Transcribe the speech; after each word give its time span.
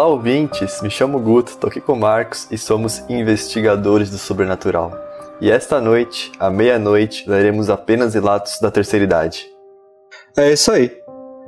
Olá, 0.00 0.08
ouvintes! 0.08 0.80
Me 0.80 0.88
chamo 0.88 1.20
Guto, 1.20 1.58
tô 1.58 1.66
aqui 1.66 1.78
com 1.78 1.92
o 1.92 2.00
Marcos 2.00 2.48
e 2.50 2.56
somos 2.56 3.04
investigadores 3.10 4.08
do 4.08 4.16
sobrenatural. 4.16 4.98
E 5.42 5.50
esta 5.50 5.78
noite, 5.78 6.32
à 6.40 6.48
meia-noite, 6.48 7.28
leremos 7.28 7.68
apenas 7.68 8.14
relatos 8.14 8.58
da 8.60 8.70
terceira 8.70 9.04
idade. 9.04 9.46
É 10.34 10.50
isso 10.50 10.72
aí. 10.72 10.90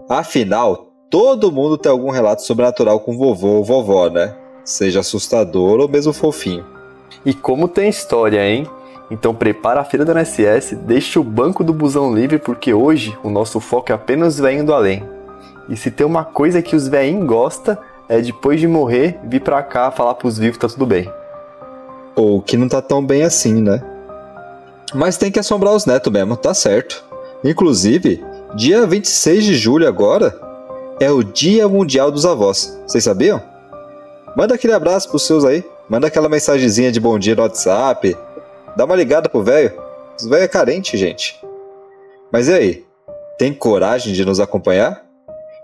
Afinal, 0.07 0.89
todo 1.09 1.51
mundo 1.51 1.79
tem 1.79 1.91
algum 1.91 2.11
relato 2.11 2.43
sobrenatural 2.43 3.01
com 3.01 3.17
vovô 3.17 3.53
ou 3.53 3.65
vovó, 3.65 4.11
né? 4.11 4.37
Seja 4.67 5.01
assustador 5.01 5.81
ou 5.81 5.89
mesmo 5.89 6.13
fofinho. 6.13 6.67
E 7.25 7.33
como 7.33 7.67
tem 7.67 7.89
história, 7.89 8.47
hein? 8.47 8.67
Então 9.11 9.35
prepara 9.35 9.81
a 9.81 9.85
fila 9.85 10.05
da 10.05 10.13
NSS, 10.13 10.77
deixa 10.77 11.19
o 11.19 11.25
banco 11.25 11.65
do 11.65 11.73
busão 11.73 12.15
livre 12.15 12.39
porque 12.39 12.75
hoje 12.75 13.17
o 13.25 13.31
nosso 13.31 13.59
foco 13.61 13.93
é 13.93 13.95
apenas 13.95 14.39
vem 14.39 14.63
do 14.63 14.75
além. 14.75 15.09
E 15.71 15.77
se 15.77 15.91
tem 15.91 16.07
uma 16.07 16.23
coisa 16.23 16.61
que 16.61 16.77
os 16.77 16.87
veinhos 16.87 17.27
gostam 17.27 17.79
é 18.09 18.21
depois 18.21 18.61
de 18.61 18.67
morrer 18.67 19.19
vir 19.25 19.41
pra 19.41 19.63
cá 19.63 19.91
falar 19.91 20.15
pros 20.15 20.39
vivos 20.39 20.59
tá 20.59 20.69
tudo 20.69 20.87
bem. 20.87 21.11
Ou 22.15 22.43
que 22.43 22.57
não 22.57 22.69
tá 22.69 22.83
tão 22.83 23.05
bem 23.05 23.23
assim, 23.23 23.63
né? 23.63 23.83
Mas 24.95 25.17
tem 25.17 25.31
que 25.31 25.39
assombrar 25.39 25.75
os 25.75 25.87
netos 25.87 26.13
mesmo, 26.13 26.37
tá 26.37 26.53
certo. 26.53 27.03
Inclusive, 27.43 28.23
dia 28.55 28.87
26 28.87 29.45
de 29.45 29.55
julho 29.55 29.89
agora 29.89 30.39
é 31.01 31.11
o 31.11 31.23
Dia 31.23 31.69
Mundial 31.69 32.11
dos 32.11 32.27
Avós. 32.27 32.79
Vocês 32.87 33.03
sabiam? 33.03 33.43
Manda 34.37 34.55
aquele 34.55 34.73
abraço 34.73 35.09
pros 35.09 35.27
seus 35.27 35.45
aí. 35.45 35.65
Manda 35.89 36.07
aquela 36.07 36.29
mensagenzinha 36.29 36.93
de 36.93 37.01
bom 37.01 37.19
dia 37.19 37.35
no 37.35 37.43
WhatsApp. 37.43 38.17
Dá 38.77 38.85
uma 38.85 38.97
ligada 38.97 39.29
pro 39.29 39.43
velho. 39.43 39.73
Os 40.19 40.27
velho 40.27 40.45
é 40.45 40.49
carente, 40.49 40.97
gente. 40.97 41.41
Mas 42.31 42.49
e 42.49 42.53
aí? 42.53 42.85
Tem 43.39 43.53
coragem 43.53 44.13
de 44.13 44.25
nos 44.25 44.39
acompanhar? 44.39 45.05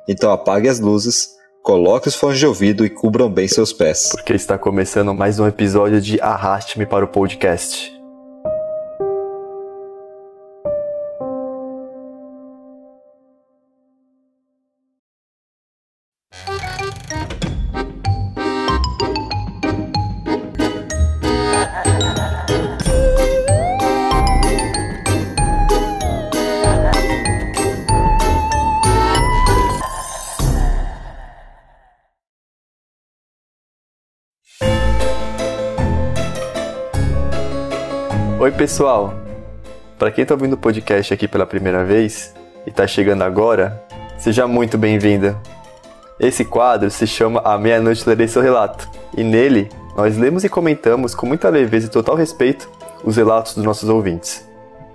Então 0.08 0.32
apague 0.32 0.68
as 0.68 0.80
luzes, 0.80 1.37
coloque 1.68 2.08
os 2.08 2.14
fones 2.14 2.38
de 2.38 2.46
ouvido 2.46 2.82
e 2.82 2.88
cubram 2.88 3.30
bem 3.30 3.46
seus 3.46 3.74
pés. 3.74 4.08
Porque 4.12 4.32
está 4.32 4.56
começando 4.56 5.12
mais 5.12 5.38
um 5.38 5.46
episódio 5.46 6.00
de 6.00 6.18
Arraste-me 6.18 6.86
para 6.86 7.04
o 7.04 7.08
Podcast. 7.08 7.97
Pessoal! 38.58 39.14
Para 39.96 40.10
quem 40.10 40.22
está 40.22 40.34
ouvindo 40.34 40.54
o 40.54 40.56
podcast 40.56 41.14
aqui 41.14 41.28
pela 41.28 41.46
primeira 41.46 41.84
vez 41.84 42.34
e 42.66 42.70
está 42.70 42.88
chegando 42.88 43.22
agora, 43.22 43.80
seja 44.18 44.48
muito 44.48 44.76
bem-vinda. 44.76 45.40
Esse 46.18 46.44
quadro 46.44 46.90
se 46.90 47.06
chama 47.06 47.40
A 47.44 47.56
Meia-Noite 47.56 48.02
Lerei 48.04 48.26
Seu 48.26 48.42
Relato, 48.42 48.88
e 49.16 49.22
nele 49.22 49.68
nós 49.96 50.18
lemos 50.18 50.42
e 50.42 50.48
comentamos 50.48 51.14
com 51.14 51.24
muita 51.24 51.48
leveza 51.48 51.86
e 51.86 51.88
total 51.90 52.16
respeito 52.16 52.68
os 53.04 53.16
relatos 53.16 53.54
dos 53.54 53.62
nossos 53.62 53.88
ouvintes. 53.88 54.44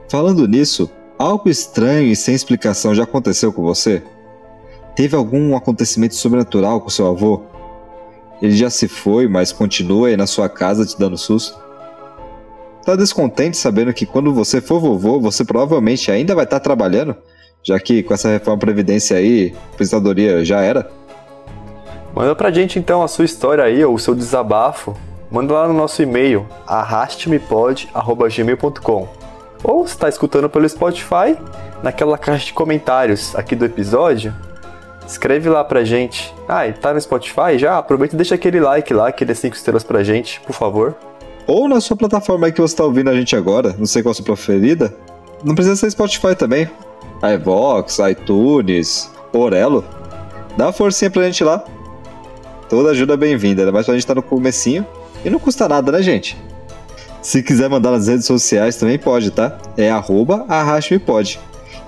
Falando 0.09 0.45
nisso, 0.45 0.91
algo 1.17 1.47
estranho 1.47 2.09
e 2.09 2.17
sem 2.17 2.35
explicação 2.35 2.93
já 2.93 3.03
aconteceu 3.03 3.53
com 3.53 3.61
você? 3.61 4.03
Teve 4.93 5.15
algum 5.15 5.55
acontecimento 5.55 6.15
sobrenatural 6.15 6.81
com 6.81 6.89
seu 6.89 7.07
avô? 7.07 7.43
Ele 8.41 8.57
já 8.57 8.69
se 8.69 8.89
foi, 8.89 9.25
mas 9.29 9.53
continua 9.53 10.09
aí 10.09 10.17
na 10.17 10.27
sua 10.27 10.49
casa 10.49 10.85
te 10.85 10.99
dando 10.99 11.17
susto? 11.17 11.63
Tá 12.85 12.95
descontente 12.97 13.55
sabendo 13.55 13.93
que 13.93 14.05
quando 14.05 14.33
você 14.33 14.59
for 14.59 14.77
vovô, 14.79 15.17
você 15.17 15.45
provavelmente 15.45 16.11
ainda 16.11 16.35
vai 16.35 16.43
estar 16.43 16.59
tá 16.59 16.63
trabalhando? 16.63 17.15
Já 17.63 17.79
que 17.79 18.03
com 18.03 18.13
essa 18.13 18.27
reforma 18.27 18.59
Previdência 18.59 19.15
aí, 19.15 19.55
a 19.55 19.59
aposentadoria 19.73 20.43
já 20.43 20.59
era? 20.59 20.91
Manda 22.13 22.35
pra 22.35 22.51
gente 22.51 22.77
então 22.77 23.01
a 23.01 23.07
sua 23.07 23.23
história 23.23 23.63
aí, 23.63 23.85
ou 23.85 23.95
o 23.95 23.99
seu 23.99 24.13
desabafo. 24.13 24.97
Manda 25.31 25.53
lá 25.53 25.65
no 25.65 25.73
nosso 25.73 26.03
e-mail, 26.03 26.45
arrastemepod.gmail.com 26.67 29.07
Ou 29.63 29.87
se 29.87 29.93
está 29.93 30.09
escutando 30.09 30.49
pelo 30.49 30.67
Spotify, 30.67 31.37
naquela 31.81 32.17
caixa 32.17 32.47
de 32.47 32.53
comentários 32.53 33.33
aqui 33.33 33.55
do 33.55 33.63
episódio, 33.63 34.35
escreve 35.07 35.47
lá 35.47 35.63
pra 35.63 35.85
gente. 35.85 36.35
Ah, 36.49 36.67
e 36.67 36.73
tá 36.73 36.93
no 36.93 36.99
Spotify 36.99 37.57
já? 37.57 37.77
Aproveita 37.77 38.13
e 38.13 38.17
deixa 38.17 38.35
aquele 38.35 38.59
like 38.59 38.93
lá, 38.93 39.07
aquele 39.07 39.33
5 39.33 39.55
estrelas 39.55 39.85
pra 39.85 40.03
gente, 40.03 40.41
por 40.41 40.53
favor 40.53 40.97
ou 41.47 41.67
na 41.67 41.81
sua 41.81 41.97
plataforma 41.97 42.51
que 42.51 42.61
você 42.61 42.73
está 42.73 42.83
ouvindo 42.83 43.09
a 43.09 43.15
gente 43.15 43.35
agora, 43.35 43.75
não 43.77 43.85
sei 43.85 44.01
qual 44.01 44.11
a 44.11 44.15
sua 44.15 44.25
preferida. 44.25 44.93
Não 45.43 45.55
precisa 45.55 45.75
ser 45.75 45.91
Spotify 45.91 46.35
também. 46.35 46.69
iVox, 47.35 47.99
iTunes, 47.99 49.11
Orelo. 49.33 49.83
Dá 50.57 50.67
uma 50.67 50.73
forcinha 50.73 51.09
pra 51.09 51.23
gente 51.23 51.43
lá. 51.43 51.63
Toda 52.69 52.91
ajuda 52.91 53.13
é 53.13 53.17
bem-vinda, 53.17 53.71
mais 53.71 53.85
pra 53.85 53.95
gente 53.95 54.07
tá 54.07 54.15
no 54.15 54.23
comecinho. 54.23 54.85
E 55.23 55.29
não 55.29 55.39
custa 55.39 55.67
nada, 55.67 55.91
né, 55.91 56.01
gente? 56.01 56.37
Se 57.21 57.41
quiser 57.41 57.69
mandar 57.69 57.91
nas 57.91 58.07
redes 58.07 58.25
sociais 58.25 58.75
também 58.75 58.99
pode, 58.99 59.31
tá? 59.31 59.57
É 59.77 59.89
arroba 59.89 60.45
arrastmepod. 60.47 61.39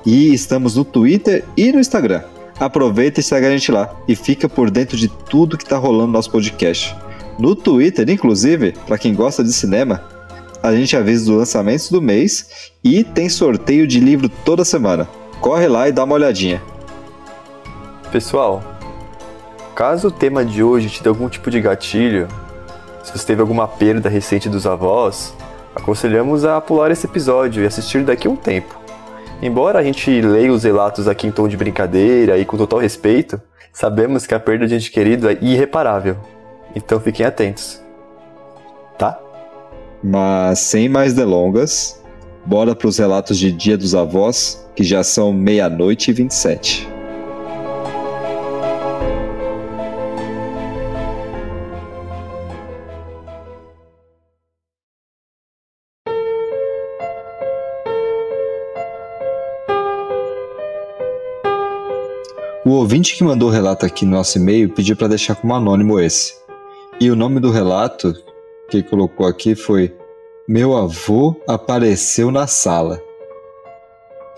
E 0.06 0.34
estamos 0.34 0.76
no 0.76 0.86
Twitter 0.86 1.44
e 1.58 1.72
no 1.72 1.80
Instagram. 1.80 2.24
Aproveita 2.60 3.20
e 3.20 3.24
segue 3.24 3.46
a 3.46 3.50
gente 3.50 3.72
lá 3.72 3.94
e 4.08 4.16
fica 4.16 4.48
por 4.48 4.72
dentro 4.72 4.96
de 4.96 5.10
tudo 5.10 5.58
que 5.58 5.66
tá 5.66 5.78
rolando 5.78 6.08
no 6.08 6.14
nosso 6.14 6.32
podcast. 6.32 6.96
No 7.38 7.56
Twitter, 7.56 8.10
inclusive, 8.10 8.74
para 8.88 8.98
quem 8.98 9.14
gosta 9.14 9.44
de 9.44 9.52
cinema, 9.52 10.02
a 10.64 10.74
gente 10.74 10.96
avisa 10.96 11.32
os 11.32 11.38
lançamentos 11.38 11.90
do 11.90 12.02
mês 12.02 12.72
e 12.84 13.04
tem 13.04 13.28
sorteio 13.28 13.86
de 13.86 14.00
livro 14.00 14.30
toda 14.30 14.64
semana. 14.64 15.08
Corre 15.42 15.68
lá 15.68 15.90
e 15.90 15.92
dá 15.92 16.04
uma 16.04 16.16
olhadinha. 16.16 16.62
Pessoal, 18.12 18.64
caso 19.76 20.08
o 20.08 20.12
tema 20.12 20.46
de 20.46 20.64
hoje 20.64 20.90
te 20.90 21.04
dê 21.04 21.10
algum 21.10 21.28
tipo 21.28 21.52
de 21.52 21.60
gatilho, 21.60 22.28
se 23.04 23.12
você 23.12 23.28
teve 23.28 23.42
alguma 23.42 23.68
perda 23.68 24.10
recente 24.10 24.50
dos 24.50 24.66
avós, 24.66 25.34
aconselhamos 25.76 26.46
a 26.46 26.60
pular 26.60 26.90
esse 26.90 27.06
episódio 27.06 27.64
e 27.64 27.68
assistir 27.68 28.04
daqui 28.04 28.28
a 28.28 28.32
um 28.32 28.36
tempo. 28.36 28.80
Embora 29.42 29.78
a 29.78 29.84
gente 29.84 30.10
leia 30.22 30.52
os 30.52 30.64
relatos 30.64 31.08
aqui 31.08 31.28
em 31.28 31.32
tom 31.32 31.48
de 31.48 31.58
brincadeira 31.58 32.38
e 32.38 32.46
com 32.46 32.58
total 32.58 32.80
respeito, 32.80 33.40
sabemos 33.72 34.26
que 34.26 34.34
a 34.34 34.40
perda 34.40 34.66
de 34.66 34.76
ente 34.76 34.90
querido 34.90 35.30
é 35.30 35.38
irreparável. 35.40 36.18
Então 36.76 37.00
fiquem 37.00 37.26
atentos. 37.26 37.82
Tá? 38.98 39.18
Mas 40.04 40.60
sem 40.60 40.90
mais 40.90 41.14
delongas, 41.14 42.04
bora 42.46 42.76
para 42.76 42.88
os 42.88 42.98
relatos 42.98 43.40
de 43.40 43.52
Dia 43.52 43.78
dos 43.78 43.96
Avós, 43.96 44.68
que 44.76 44.84
já 44.84 45.04
são 45.04 45.32
meia-noite 45.32 46.12
e 46.12 46.14
27. 46.14 46.96
O 62.66 62.72
ouvinte 62.72 63.16
que 63.16 63.24
mandou 63.24 63.50
o 63.50 63.52
relato 63.52 63.86
aqui 63.86 64.06
no 64.06 64.12
nosso 64.12 64.40
e-mail 64.40 64.70
pediu 64.70 64.98
para 64.98 65.08
deixar 65.08 65.36
como 65.36 65.54
anônimo 65.54 66.00
esse. 66.00 66.45
E 66.98 67.12
o 67.12 67.16
nome 67.16 67.42
do 67.42 67.52
relato 67.52 68.14
que 68.70 68.82
colocou 68.82 69.28
aqui 69.28 69.54
foi 69.54 69.94
Meu 70.48 70.78
avô 70.78 71.36
apareceu 71.46 72.32
na 72.32 72.48
sala. 72.48 73.02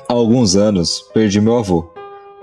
Há 0.09 0.13
alguns 0.13 0.55
anos 0.55 1.07
perdi 1.13 1.39
meu 1.39 1.57
avô. 1.57 1.87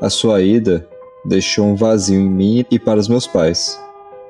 A 0.00 0.08
sua 0.08 0.40
ida 0.40 0.88
deixou 1.24 1.66
um 1.66 1.74
vazio 1.74 2.20
em 2.20 2.30
mim 2.30 2.64
e 2.70 2.78
para 2.78 3.00
os 3.00 3.08
meus 3.08 3.26
pais, 3.26 3.80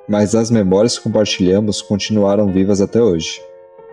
mas 0.09 0.35
as 0.35 0.51
memórias 0.51 0.97
que 0.97 1.05
compartilhamos 1.05 1.83
continuaram 1.83 2.51
vivas 2.51 2.81
até 2.81 3.03
hoje. 3.03 3.43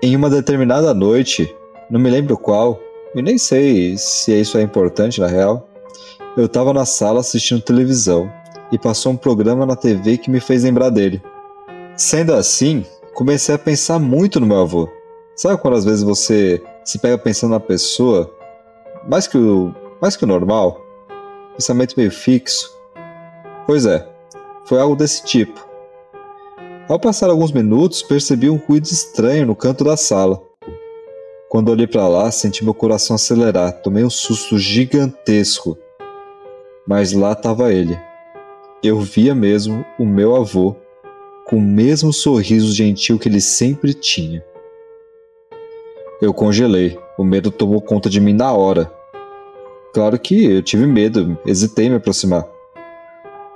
Em 0.02 0.16
uma 0.16 0.30
determinada 0.30 0.94
noite, 0.94 1.54
não 1.90 2.00
me 2.00 2.10
lembro 2.10 2.38
qual, 2.38 2.80
e 3.14 3.22
nem 3.22 3.38
sei 3.38 3.98
se 3.98 4.32
isso 4.40 4.58
é 4.58 4.62
importante 4.62 5.20
na 5.20 5.28
real, 5.28 5.68
eu 6.38 6.46
estava 6.46 6.72
na 6.72 6.86
sala 6.86 7.20
assistindo 7.20 7.62
televisão 7.62 8.32
e 8.72 8.78
passou 8.78 9.12
um 9.12 9.18
programa 9.18 9.66
na 9.66 9.76
TV 9.76 10.18
que 10.18 10.32
me 10.32 10.40
fez 10.40 10.64
lembrar 10.64 10.90
dele. 10.90 11.22
Sendo 12.04 12.34
assim, 12.34 12.84
comecei 13.14 13.54
a 13.54 13.60
pensar 13.60 14.00
muito 14.00 14.40
no 14.40 14.48
meu 14.48 14.62
avô. 14.62 14.90
Sabe 15.36 15.62
quando 15.62 15.78
às 15.78 15.86
vezes 15.86 16.02
você 16.02 16.60
se 16.84 16.98
pega 16.98 17.16
pensando 17.16 17.52
na 17.52 17.60
pessoa 17.60 18.36
mais 19.08 19.28
que 19.28 19.38
o, 19.38 19.72
mais 20.02 20.16
que 20.16 20.24
o 20.24 20.28
normal? 20.28 20.82
Pensamento 21.56 21.94
meio 21.96 22.10
fixo? 22.10 22.76
Pois 23.68 23.86
é, 23.86 24.04
foi 24.66 24.80
algo 24.80 24.96
desse 24.96 25.24
tipo. 25.24 25.64
Ao 26.90 27.00
passar 27.00 27.30
alguns 27.30 27.52
minutos, 27.52 28.02
percebi 28.02 28.50
um 28.50 28.58
ruído 28.58 28.86
estranho 28.86 29.46
no 29.46 29.56
canto 29.56 29.84
da 29.84 29.96
sala. 29.96 30.42
Quando 31.50 31.70
olhei 31.70 31.86
para 31.86 32.08
lá, 32.08 32.32
senti 32.32 32.64
meu 32.64 32.74
coração 32.74 33.16
acelerar, 33.16 33.80
tomei 33.84 34.04
um 34.04 34.10
susto 34.10 34.58
gigantesco. 34.58 35.78
Mas 36.88 37.14
lá 37.14 37.34
estava 37.34 37.72
ele. 37.72 37.96
Eu 38.82 39.00
via 39.02 39.36
mesmo 39.36 39.86
o 40.00 40.06
meu 40.06 40.36
avô 40.36 40.76
com 41.52 41.58
o 41.58 41.62
mesmo 41.62 42.14
sorriso 42.14 42.74
gentil 42.74 43.20
que 43.20 43.28
ele 43.28 43.42
sempre 43.42 43.94
tinha. 43.94 44.42
Eu 46.22 46.34
congelei, 46.34 46.98
o 47.18 47.26
medo 47.26 47.52
tomou 47.52 47.82
conta 47.82 48.10
de 48.10 48.22
mim 48.22 48.32
na 48.32 48.54
hora. 48.54 48.90
Claro 49.94 50.18
que 50.18 50.46
eu 50.46 50.64
tive 50.64 50.88
medo, 50.88 51.38
hesitei 51.46 51.88
em 51.88 51.90
me 51.90 51.96
aproximar. 51.98 52.48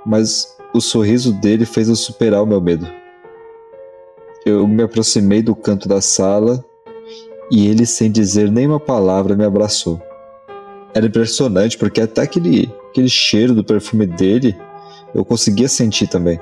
Mas 0.04 0.54
o 0.74 0.80
sorriso 0.80 1.32
dele 1.32 1.64
fez 1.64 1.88
eu 1.88 1.96
superar 1.96 2.42
o 2.42 2.46
meu 2.46 2.60
medo. 2.60 2.86
Eu 4.44 4.68
me 4.68 4.82
aproximei 4.82 5.40
do 5.40 5.56
canto 5.56 5.88
da 5.88 6.02
sala 6.02 6.62
e 7.50 7.66
ele, 7.66 7.86
sem 7.86 8.12
dizer 8.12 8.52
nenhuma 8.52 8.78
palavra, 8.78 9.34
me 9.34 9.44
abraçou. 9.44 9.98
Era 10.92 11.06
impressionante 11.06 11.78
porque 11.78 12.02
até 12.02 12.20
aquele, 12.20 12.70
aquele 12.90 13.08
cheiro 13.08 13.54
do 13.54 13.64
perfume 13.64 14.06
dele 14.06 14.54
eu 15.14 15.24
conseguia 15.24 15.66
sentir 15.66 16.08
também. 16.08 16.38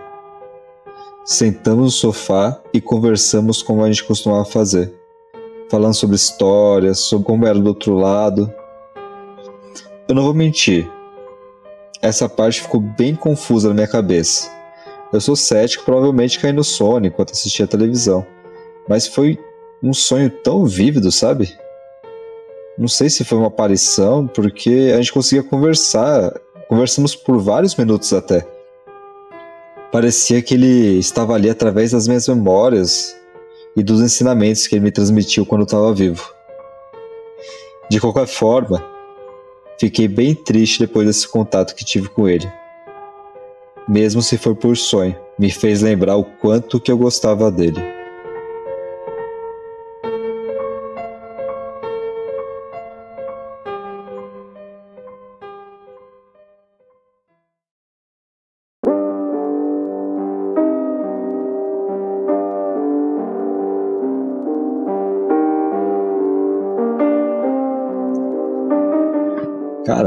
Sentamos 1.25 1.85
no 1.85 1.91
sofá 1.91 2.61
e 2.71 2.83
conversamos 2.83 3.63
como 3.63 3.83
a 3.83 3.87
gente 3.87 4.05
costumava 4.05 4.45
fazer, 4.45 4.93
falando 5.71 5.95
sobre 5.95 6.17
histórias, 6.17 6.99
sobre 6.99 7.25
como 7.25 7.47
era 7.47 7.59
do 7.59 7.67
outro 7.67 7.95
lado. 7.95 8.53
Eu 10.07 10.15
não 10.15 10.23
vou 10.23 10.35
mentir, 10.35 10.87
essa 12.03 12.29
parte 12.29 12.61
ficou 12.61 12.79
bem 12.79 13.15
confusa 13.15 13.69
na 13.69 13.75
minha 13.75 13.89
cabeça. 13.89 14.51
Eu 15.11 15.19
sou 15.19 15.35
cético, 15.35 15.87
provavelmente 15.87 16.39
caí 16.39 16.53
no 16.53 16.63
sono 16.63 17.07
enquanto 17.07 17.33
assistia 17.33 17.65
a 17.65 17.69
televisão, 17.69 18.27
mas 18.87 19.07
foi 19.07 19.39
um 19.83 19.95
sonho 19.95 20.29
tão 20.29 20.67
vívido, 20.67 21.11
sabe? 21.11 21.57
Não 22.77 22.89
sei 22.89 23.09
se 23.09 23.25
foi 23.25 23.39
uma 23.39 23.47
aparição, 23.47 24.27
porque 24.27 24.93
a 24.93 24.99
gente 24.99 25.13
conseguia 25.13 25.43
conversar, 25.43 26.39
conversamos 26.69 27.17
por 27.17 27.39
vários 27.39 27.75
minutos 27.77 28.13
até. 28.13 28.47
Parecia 29.95 30.43
que 30.43 30.55
ele 30.55 30.99
estava 30.99 31.35
ali 31.35 31.49
através 31.49 31.93
das 31.93 32.09
minhas 32.09 32.27
memórias 32.27 33.15
e 33.77 33.83
dos 33.83 34.01
ensinamentos 34.01 34.67
que 34.67 34.75
ele 34.75 34.83
me 34.83 34.91
transmitiu 34.91 35.47
quando 35.47 35.61
eu 35.61 35.67
estava 35.67 35.95
vivo. 35.95 36.35
De 37.89 38.01
qualquer 38.01 38.27
forma, 38.27 38.85
fiquei 39.79 40.09
bem 40.09 40.35
triste 40.35 40.81
depois 40.81 41.07
desse 41.07 41.29
contato 41.29 41.77
que 41.77 41.85
tive 41.85 42.09
com 42.09 42.29
ele. 42.29 42.53
Mesmo 43.89 44.21
se 44.21 44.37
for 44.37 44.57
por 44.57 44.77
sonho, 44.77 45.17
me 45.39 45.49
fez 45.49 45.81
lembrar 45.81 46.17
o 46.17 46.25
quanto 46.25 46.81
que 46.81 46.91
eu 46.91 46.99
gostava 46.99 47.49
dele. 47.49 47.94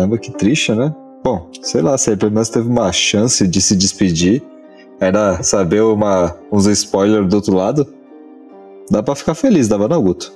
Caramba, 0.08 0.18
que 0.18 0.32
triste, 0.32 0.72
né? 0.72 0.94
Bom, 1.24 1.50
sei 1.62 1.82
lá, 1.82 1.98
se 1.98 2.12
aí 2.12 2.18
pelo 2.18 2.32
menos 2.32 2.50
teve 2.50 2.68
uma 2.70 2.92
chance 2.94 3.46
de 3.46 3.62
se 3.62 3.76
despedir, 3.76 4.42
era 5.00 5.44
saber 5.44 5.82
uma, 5.82 6.36
uns 6.50 6.66
spoilers 6.66 7.28
do 7.28 7.36
outro 7.36 7.54
lado, 7.54 7.86
dá 8.90 9.04
pra 9.04 9.16
ficar 9.16 9.36
feliz, 9.36 9.68
dava 9.68 9.88
não, 9.88 10.02
Guto? 10.02 10.32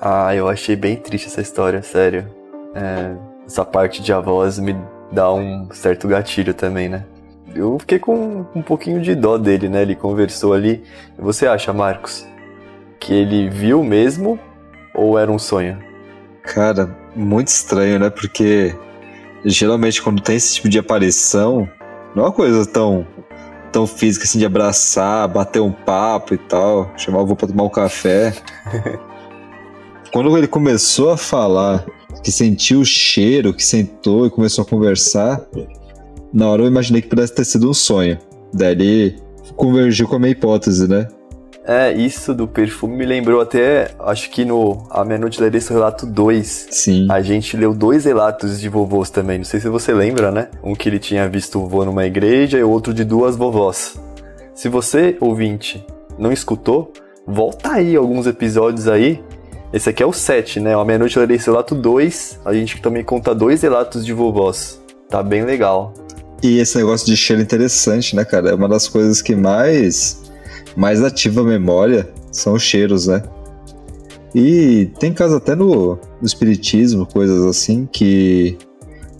Ah, 0.00 0.34
eu 0.34 0.48
achei 0.48 0.76
bem 0.76 0.96
triste 0.96 1.26
essa 1.26 1.40
história, 1.40 1.82
sério. 1.82 2.26
É, 2.74 3.16
essa 3.44 3.64
parte 3.64 4.00
de 4.00 4.12
avós 4.12 4.58
me 4.58 4.76
dá 5.10 5.32
um 5.32 5.68
certo 5.72 6.06
gatilho 6.06 6.54
também, 6.54 6.88
né? 6.88 7.04
Eu 7.54 7.78
fiquei 7.78 7.98
com 7.98 8.44
um 8.54 8.62
pouquinho 8.62 9.00
de 9.00 9.14
dó 9.14 9.36
dele, 9.36 9.68
né? 9.68 9.82
Ele 9.82 9.94
conversou 9.94 10.52
ali. 10.52 10.82
Você 11.18 11.46
acha, 11.46 11.72
Marcos, 11.72 12.26
que 13.00 13.12
ele 13.12 13.48
viu 13.48 13.82
mesmo 13.82 14.38
ou 14.94 15.18
era 15.18 15.30
um 15.30 15.38
sonho? 15.38 15.93
Cara, 16.54 16.96
muito 17.16 17.48
estranho, 17.48 17.98
né? 17.98 18.10
Porque 18.10 18.72
geralmente 19.44 20.00
quando 20.00 20.22
tem 20.22 20.36
esse 20.36 20.54
tipo 20.54 20.68
de 20.68 20.78
aparição, 20.78 21.68
não 22.14 22.22
é 22.22 22.26
uma 22.26 22.32
coisa 22.32 22.64
tão, 22.64 23.04
tão 23.72 23.88
física 23.88 24.24
assim 24.24 24.38
de 24.38 24.46
abraçar, 24.46 25.26
bater 25.26 25.60
um 25.60 25.72
papo 25.72 26.32
e 26.32 26.38
tal, 26.38 26.92
chamar 26.96 27.18
o 27.18 27.22
avô 27.22 27.34
pra 27.34 27.48
tomar 27.48 27.64
um 27.64 27.68
café. 27.68 28.32
quando 30.12 30.38
ele 30.38 30.46
começou 30.46 31.10
a 31.10 31.16
falar 31.16 31.84
que 32.22 32.30
sentiu 32.30 32.82
o 32.82 32.84
cheiro, 32.84 33.52
que 33.52 33.64
sentou 33.64 34.24
e 34.24 34.30
começou 34.30 34.62
a 34.62 34.64
conversar, 34.64 35.44
na 36.32 36.48
hora 36.48 36.62
eu 36.62 36.68
imaginei 36.68 37.02
que 37.02 37.08
pudesse 37.08 37.34
ter 37.34 37.44
sido 37.44 37.68
um 37.68 37.74
sonho. 37.74 38.16
Daí 38.52 38.70
ele 38.70 39.16
convergiu 39.56 40.06
com 40.06 40.14
a 40.14 40.18
minha 40.20 40.30
hipótese, 40.30 40.86
né? 40.86 41.08
É, 41.66 41.92
isso 41.94 42.34
do 42.34 42.46
perfume 42.46 42.94
me 42.94 43.06
lembrou 43.06 43.40
até, 43.40 43.90
acho 44.00 44.28
que 44.30 44.44
no 44.44 44.86
A 44.90 45.02
Meia 45.02 45.18
Noite 45.18 45.40
Lerei 45.40 45.62
Relato 45.66 46.04
2. 46.04 46.66
Sim. 46.70 47.06
A 47.10 47.22
gente 47.22 47.56
leu 47.56 47.72
dois 47.72 48.04
relatos 48.04 48.60
de 48.60 48.68
vovôs 48.68 49.08
também, 49.08 49.38
não 49.38 49.46
sei 49.46 49.60
se 49.60 49.68
você 49.70 49.94
lembra, 49.94 50.30
né? 50.30 50.48
Um 50.62 50.74
que 50.74 50.90
ele 50.90 50.98
tinha 50.98 51.26
visto 51.26 51.58
o 51.58 51.66
vô 51.66 51.82
numa 51.86 52.04
igreja 52.04 52.58
e 52.58 52.62
outro 52.62 52.92
de 52.92 53.02
duas 53.02 53.34
vovós. 53.34 53.98
Se 54.54 54.68
você, 54.68 55.16
ouvinte, 55.20 55.84
não 56.18 56.30
escutou, 56.30 56.92
volta 57.26 57.72
aí 57.72 57.96
alguns 57.96 58.26
episódios 58.26 58.86
aí. 58.86 59.22
Esse 59.72 59.88
aqui 59.88 60.02
é 60.02 60.06
o 60.06 60.12
7, 60.12 60.60
né? 60.60 60.74
A 60.74 60.84
Meia 60.84 60.98
Noite 60.98 61.18
Lerei 61.18 61.38
Relato 61.38 61.74
2. 61.74 62.40
A 62.44 62.52
gente 62.52 62.80
também 62.82 63.02
conta 63.02 63.34
dois 63.34 63.62
relatos 63.62 64.04
de 64.04 64.12
vovós. 64.12 64.80
Tá 65.08 65.22
bem 65.22 65.44
legal. 65.44 65.94
E 66.42 66.58
esse 66.58 66.76
negócio 66.76 67.06
de 67.06 67.16
cheiro 67.16 67.40
é 67.40 67.44
interessante, 67.44 68.14
né, 68.14 68.22
cara? 68.22 68.50
É 68.50 68.54
uma 68.54 68.68
das 68.68 68.86
coisas 68.86 69.22
que 69.22 69.34
mais 69.34 70.23
mais 70.76 71.02
ativa 71.02 71.40
a 71.40 71.44
memória 71.44 72.08
são 72.30 72.54
os 72.54 72.62
cheiros, 72.62 73.06
né? 73.06 73.22
E 74.34 74.90
tem 74.98 75.12
casos 75.12 75.36
até 75.36 75.54
no, 75.54 75.94
no 75.94 76.26
espiritismo, 76.26 77.06
coisas 77.06 77.44
assim, 77.44 77.88
que 77.90 78.58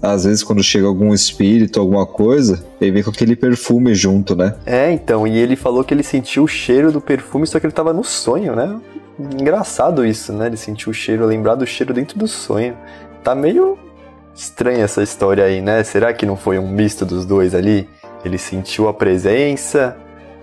às 0.02 0.24
vezes 0.24 0.42
quando 0.42 0.62
chega 0.62 0.86
algum 0.86 1.14
espírito, 1.14 1.80
alguma 1.80 2.04
coisa, 2.04 2.64
ele 2.80 2.90
vem 2.90 3.02
com 3.02 3.10
aquele 3.10 3.36
perfume 3.36 3.94
junto, 3.94 4.34
né? 4.34 4.54
É, 4.66 4.90
então, 4.92 5.26
e 5.26 5.38
ele 5.38 5.56
falou 5.56 5.84
que 5.84 5.94
ele 5.94 6.02
sentiu 6.02 6.44
o 6.44 6.48
cheiro 6.48 6.90
do 6.90 7.00
perfume, 7.00 7.46
só 7.46 7.60
que 7.60 7.66
ele 7.66 7.72
tava 7.72 7.92
no 7.92 8.02
sonho, 8.02 8.54
né? 8.56 8.78
Engraçado 9.18 10.04
isso, 10.04 10.32
né? 10.32 10.46
Ele 10.46 10.56
sentiu 10.56 10.90
o 10.90 10.94
cheiro, 10.94 11.24
lembrar 11.24 11.54
do 11.54 11.66
cheiro 11.66 11.94
dentro 11.94 12.18
do 12.18 12.26
sonho. 12.26 12.76
Tá 13.22 13.34
meio 13.34 13.78
estranha 14.34 14.84
essa 14.84 15.02
história 15.02 15.44
aí, 15.44 15.62
né? 15.62 15.82
Será 15.84 16.12
que 16.12 16.26
não 16.26 16.36
foi 16.36 16.58
um 16.58 16.68
misto 16.68 17.06
dos 17.06 17.24
dois 17.24 17.54
ali? 17.54 17.88
Ele 18.24 18.36
sentiu 18.36 18.88
a 18.88 18.94
presença, 18.94 19.96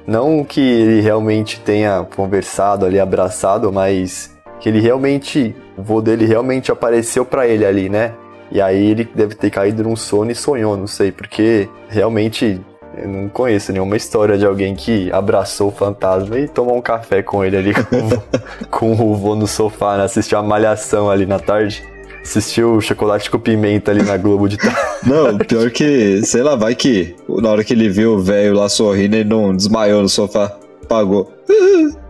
não 0.06 0.44
que 0.44 0.60
ele 0.60 1.02
realmente 1.02 1.60
tenha 1.60 2.06
conversado 2.16 2.86
ali, 2.86 3.00
abraçado, 3.00 3.72
mas 3.72 4.36
que 4.60 4.70
ele 4.70 4.80
realmente, 4.80 5.56
o 5.78 5.82
vô 5.82 6.02
dele 6.02 6.26
realmente 6.26 6.72
apareceu 6.72 7.26
para 7.26 7.48
ele 7.48 7.66
ali, 7.66 7.90
né? 7.90 8.14
E 8.52 8.62
aí 8.62 8.92
ele 8.92 9.08
deve 9.16 9.36
ter 9.36 9.50
caído 9.50 9.84
num 9.84 9.96
sono 9.96 10.32
e 10.32 10.36
sonhou, 10.36 10.76
não 10.76 10.88
sei, 10.88 11.12
porque 11.12 11.70
realmente 11.88 12.60
eu 12.98 13.08
não 13.08 13.30
conheço 13.30 13.72
nenhuma 13.72 13.96
história 13.96 14.38
de 14.38 14.46
alguém 14.46 14.76
que 14.76 15.12
abraçou 15.12 15.70
o 15.70 15.72
fantasma 15.72 16.38
e 16.38 16.48
tomou 16.48 16.78
um 16.78 16.82
café 16.82 17.24
com 17.24 17.44
ele 17.44 17.58
ali 17.58 17.74
com, 18.70 18.92
com 18.92 18.92
o 18.92 19.16
vô 19.16 19.36
no 19.36 19.48
sofá, 19.48 19.98
né? 19.98 20.04
Assistiu 20.04 20.38
a 20.38 20.44
malhação 20.44 21.10
ali 21.10 21.26
na 21.26 21.40
tarde 21.40 21.84
assistiu 22.24 22.80
Chocolate 22.82 23.30
com 23.30 23.40
Pimenta 23.40 23.92
ali 23.92 24.04
na 24.04 24.18
Globo 24.18 24.48
de 24.48 24.58
tarde. 24.58 24.80
Não, 25.06 25.38
pior 25.38 25.72
que, 25.72 26.22
sei 26.24 26.44
lá, 26.44 26.56
vai 26.56 26.76
que 26.76 27.16
na 27.28 27.50
hora 27.50 27.64
que 27.64 27.74
ele 27.74 27.90
viu 27.90 28.14
o 28.14 28.20
velho 28.20 28.54
lá 28.54 28.70
sorrindo, 28.70 29.16
ele 29.16 29.28
não 29.28 29.56
desmaiou 29.56 30.02
no 30.02 30.10
sofá, 30.10 30.56
pagou. 30.88 31.32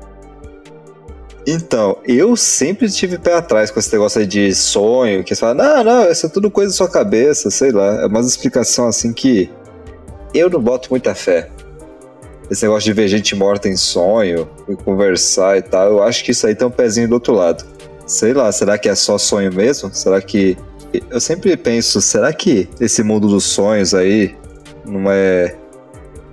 Então, 1.48 1.98
eu 2.06 2.36
sempre 2.36 2.88
tive 2.88 3.18
pé 3.18 3.34
atrás 3.34 3.72
com 3.72 3.80
esse 3.80 3.92
negócio 3.92 4.22
aí 4.22 4.28
de 4.28 4.54
sonho, 4.54 5.24
que 5.24 5.34
você 5.34 5.40
fala, 5.40 5.56
não, 5.56 5.84
não, 5.84 6.12
isso 6.12 6.28
é 6.28 6.30
tudo 6.30 6.52
coisa 6.52 6.70
da 6.70 6.78
sua 6.78 6.88
cabeça, 6.88 7.50
sei 7.50 7.72
lá. 7.72 8.04
É 8.04 8.06
uma 8.06 8.20
explicação 8.20 8.88
assim 8.88 9.12
que 9.12 9.50
eu 10.34 10.50
não 10.50 10.62
boto 10.62 10.90
muita 10.92 11.16
fé. 11.16 11.50
Esse 12.50 12.64
negócio 12.64 12.84
de 12.84 12.94
ver 12.94 13.08
gente 13.08 13.36
morta 13.36 13.68
em 13.68 13.76
sonho, 13.76 14.48
conversar 14.86 15.58
e 15.58 15.62
tal, 15.62 15.88
eu 15.88 16.04
acho 16.04 16.24
que 16.24 16.32
isso 16.32 16.46
aí 16.46 16.54
tem 16.54 16.68
um 16.68 16.72
pezinho 16.72 17.08
do 17.08 17.14
outro 17.14 17.34
lado. 17.34 17.66
Sei 18.12 18.34
lá, 18.34 18.52
será 18.52 18.78
que 18.78 18.90
é 18.90 18.94
só 18.94 19.18
sonho 19.18 19.54
mesmo? 19.54 19.90
Será 19.94 20.22
que. 20.22 20.58
Eu 21.10 21.22
sempre 21.22 21.56
penso, 21.56 22.02
será 22.02 22.34
que 22.34 22.68
esse 22.78 23.02
mundo 23.02 23.30
dos 23.30 23.46
sonhos 23.46 23.94
aí 23.94 24.36
não 24.86 25.10
é 25.10 25.56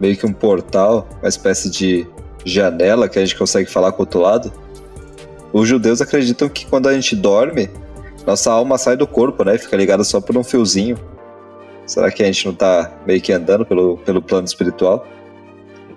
meio 0.01 0.17
que 0.17 0.27
um 0.27 0.33
portal, 0.33 1.09
uma 1.23 1.29
espécie 1.29 1.71
de 1.71 2.05
janela 2.45 3.09
que 3.09 3.17
a 3.17 3.25
gente 3.25 3.39
consegue 3.39 3.71
falar 3.71 3.93
com 3.93 3.99
o 3.99 4.03
outro 4.03 4.19
lado? 4.19 4.53
Os 5.53 5.69
judeus 5.69 6.01
acreditam 6.01 6.49
que 6.49 6.67
quando 6.67 6.89
a 6.89 6.95
gente 6.95 7.15
dorme, 7.15 7.71
nossa 8.27 8.51
alma 8.51 8.77
sai 8.77 8.97
do 8.97 9.07
corpo, 9.07 9.45
né? 9.45 9.57
Fica 9.57 9.77
ligada 9.77 10.03
só 10.03 10.21
por 10.21 10.37
um 10.37 10.43
fiozinho. 10.43 10.99
Será 11.87 12.11
que 12.11 12.25
a 12.25 12.27
gente 12.27 12.45
não 12.45 12.55
tá 12.55 12.91
meio 13.07 13.21
que 13.21 13.33
andando 13.33 13.65
pelo, 13.65 13.99
pelo 13.99 14.21
plano 14.21 14.47
espiritual? 14.47 15.07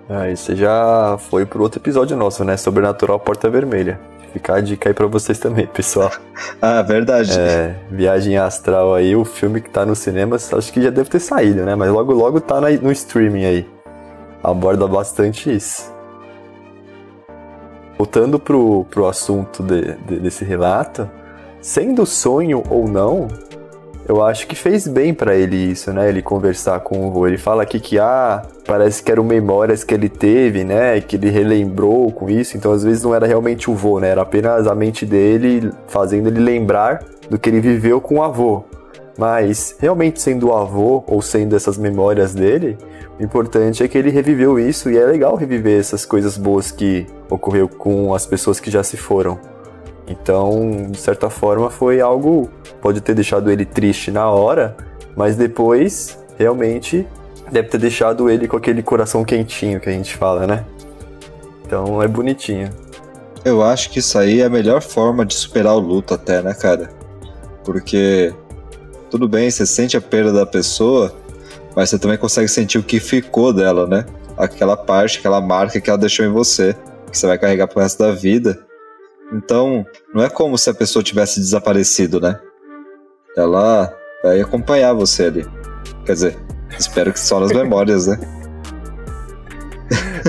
Ah, 0.08 0.30
isso 0.30 0.54
já 0.54 1.18
foi 1.28 1.44
pro 1.44 1.60
outro 1.60 1.80
episódio 1.80 2.16
nosso, 2.16 2.44
né? 2.44 2.56
Sobrenatural 2.56 3.18
Porta 3.18 3.50
Vermelha. 3.50 4.12
Ficar 4.32 4.54
a 4.54 4.60
dica 4.60 4.88
aí 4.88 4.94
pra 4.94 5.06
vocês 5.06 5.38
também, 5.38 5.66
pessoal. 5.66 6.10
ah, 6.60 6.80
verdade. 6.82 7.38
É, 7.38 7.76
Viagem 7.90 8.38
Astral 8.38 8.94
aí, 8.94 9.14
o 9.14 9.24
filme 9.24 9.60
que 9.60 9.68
tá 9.68 9.84
nos 9.84 9.98
cinemas, 9.98 10.52
acho 10.54 10.72
que 10.72 10.80
já 10.80 10.90
deve 10.90 11.10
ter 11.10 11.20
saído, 11.20 11.64
né? 11.64 11.74
Mas 11.74 11.90
logo 11.90 12.12
logo 12.12 12.40
tá 12.40 12.60
no 12.60 12.90
streaming 12.92 13.44
aí. 13.44 13.70
aborda 14.42 14.88
bastante 14.88 15.54
isso. 15.54 15.92
Voltando 17.98 18.38
pro, 18.38 18.84
pro 18.90 19.06
assunto 19.06 19.62
de, 19.62 19.94
de, 19.96 20.18
desse 20.18 20.44
relato, 20.44 21.08
sendo 21.60 22.06
sonho 22.06 22.62
ou 22.70 22.88
não, 22.88 23.28
eu 24.08 24.22
acho 24.24 24.46
que 24.46 24.56
fez 24.56 24.88
bem 24.88 25.14
para 25.14 25.34
ele 25.34 25.56
isso, 25.56 25.92
né? 25.92 26.08
Ele 26.08 26.22
conversar 26.22 26.80
com 26.80 27.06
o 27.06 27.10
vô. 27.10 27.26
Ele 27.26 27.38
fala 27.38 27.62
aqui 27.62 27.78
que, 27.78 27.98
ah, 27.98 28.42
parece 28.66 29.02
que 29.02 29.12
eram 29.12 29.22
memórias 29.22 29.84
que 29.84 29.94
ele 29.94 30.08
teve, 30.08 30.64
né? 30.64 31.00
Que 31.00 31.16
ele 31.16 31.30
relembrou 31.30 32.10
com 32.10 32.28
isso. 32.28 32.56
Então, 32.56 32.72
às 32.72 32.82
vezes, 32.82 33.02
não 33.02 33.14
era 33.14 33.26
realmente 33.26 33.70
o 33.70 33.74
vô, 33.74 34.00
né? 34.00 34.08
Era 34.08 34.22
apenas 34.22 34.66
a 34.66 34.74
mente 34.74 35.06
dele 35.06 35.70
fazendo 35.86 36.28
ele 36.28 36.40
lembrar 36.40 37.04
do 37.30 37.38
que 37.38 37.48
ele 37.48 37.60
viveu 37.60 38.00
com 38.00 38.16
o 38.16 38.22
avô. 38.22 38.64
Mas, 39.16 39.76
realmente 39.78 40.20
sendo 40.20 40.48
o 40.48 40.54
avô 40.54 41.04
ou 41.06 41.20
sendo 41.20 41.54
essas 41.54 41.76
memórias 41.78 42.34
dele, 42.34 42.78
o 43.20 43.22
importante 43.22 43.84
é 43.84 43.88
que 43.88 43.96
ele 43.96 44.10
reviveu 44.10 44.58
isso 44.58 44.90
e 44.90 44.98
é 44.98 45.04
legal 45.04 45.36
reviver 45.36 45.78
essas 45.78 46.04
coisas 46.04 46.36
boas 46.36 46.70
que 46.70 47.06
ocorreu 47.30 47.68
com 47.68 48.14
as 48.14 48.26
pessoas 48.26 48.58
que 48.58 48.70
já 48.70 48.82
se 48.82 48.96
foram. 48.96 49.51
Então, 50.06 50.88
de 50.90 50.98
certa 50.98 51.30
forma, 51.30 51.70
foi 51.70 52.00
algo 52.00 52.50
pode 52.80 53.00
ter 53.00 53.14
deixado 53.14 53.50
ele 53.50 53.64
triste 53.64 54.10
na 54.10 54.28
hora, 54.28 54.76
mas 55.16 55.36
depois 55.36 56.18
realmente 56.36 57.06
deve 57.50 57.68
ter 57.68 57.78
deixado 57.78 58.28
ele 58.28 58.48
com 58.48 58.56
aquele 58.56 58.82
coração 58.82 59.24
quentinho 59.24 59.78
que 59.78 59.88
a 59.88 59.92
gente 59.92 60.16
fala, 60.16 60.46
né? 60.46 60.64
Então 61.64 62.02
é 62.02 62.08
bonitinho. 62.08 62.70
Eu 63.44 63.62
acho 63.62 63.90
que 63.90 64.00
isso 64.00 64.18
aí 64.18 64.40
é 64.40 64.44
a 64.44 64.50
melhor 64.50 64.82
forma 64.82 65.24
de 65.24 65.34
superar 65.34 65.74
o 65.74 65.78
luto 65.78 66.14
até, 66.14 66.42
né, 66.42 66.54
cara? 66.54 66.90
Porque 67.64 68.34
tudo 69.10 69.28
bem, 69.28 69.50
você 69.50 69.66
sente 69.66 69.96
a 69.96 70.00
perda 70.00 70.32
da 70.32 70.46
pessoa, 70.46 71.14
mas 71.76 71.90
você 71.90 71.98
também 71.98 72.16
consegue 72.16 72.48
sentir 72.48 72.78
o 72.78 72.82
que 72.82 72.98
ficou 72.98 73.52
dela, 73.52 73.86
né? 73.86 74.06
Aquela 74.36 74.76
parte, 74.76 75.18
aquela 75.18 75.40
marca 75.40 75.80
que 75.80 75.90
ela 75.90 75.98
deixou 75.98 76.24
em 76.24 76.30
você, 76.30 76.74
que 77.10 77.18
você 77.18 77.26
vai 77.26 77.38
carregar 77.38 77.68
pro 77.68 77.80
resto 77.80 77.98
da 77.98 78.12
vida. 78.12 78.58
Então, 79.32 79.86
não 80.14 80.22
é 80.22 80.28
como 80.28 80.58
se 80.58 80.68
a 80.68 80.74
pessoa 80.74 81.02
tivesse 81.02 81.40
desaparecido, 81.40 82.20
né? 82.20 82.38
Ela 83.36 83.92
vai 84.22 84.40
acompanhar 84.40 84.92
você 84.92 85.24
ali. 85.24 85.46
Quer 86.04 86.12
dizer, 86.12 86.38
espero 86.78 87.12
que 87.12 87.20
só 87.20 87.40
nas 87.40 87.52
memórias, 87.56 88.06
né? 88.06 88.18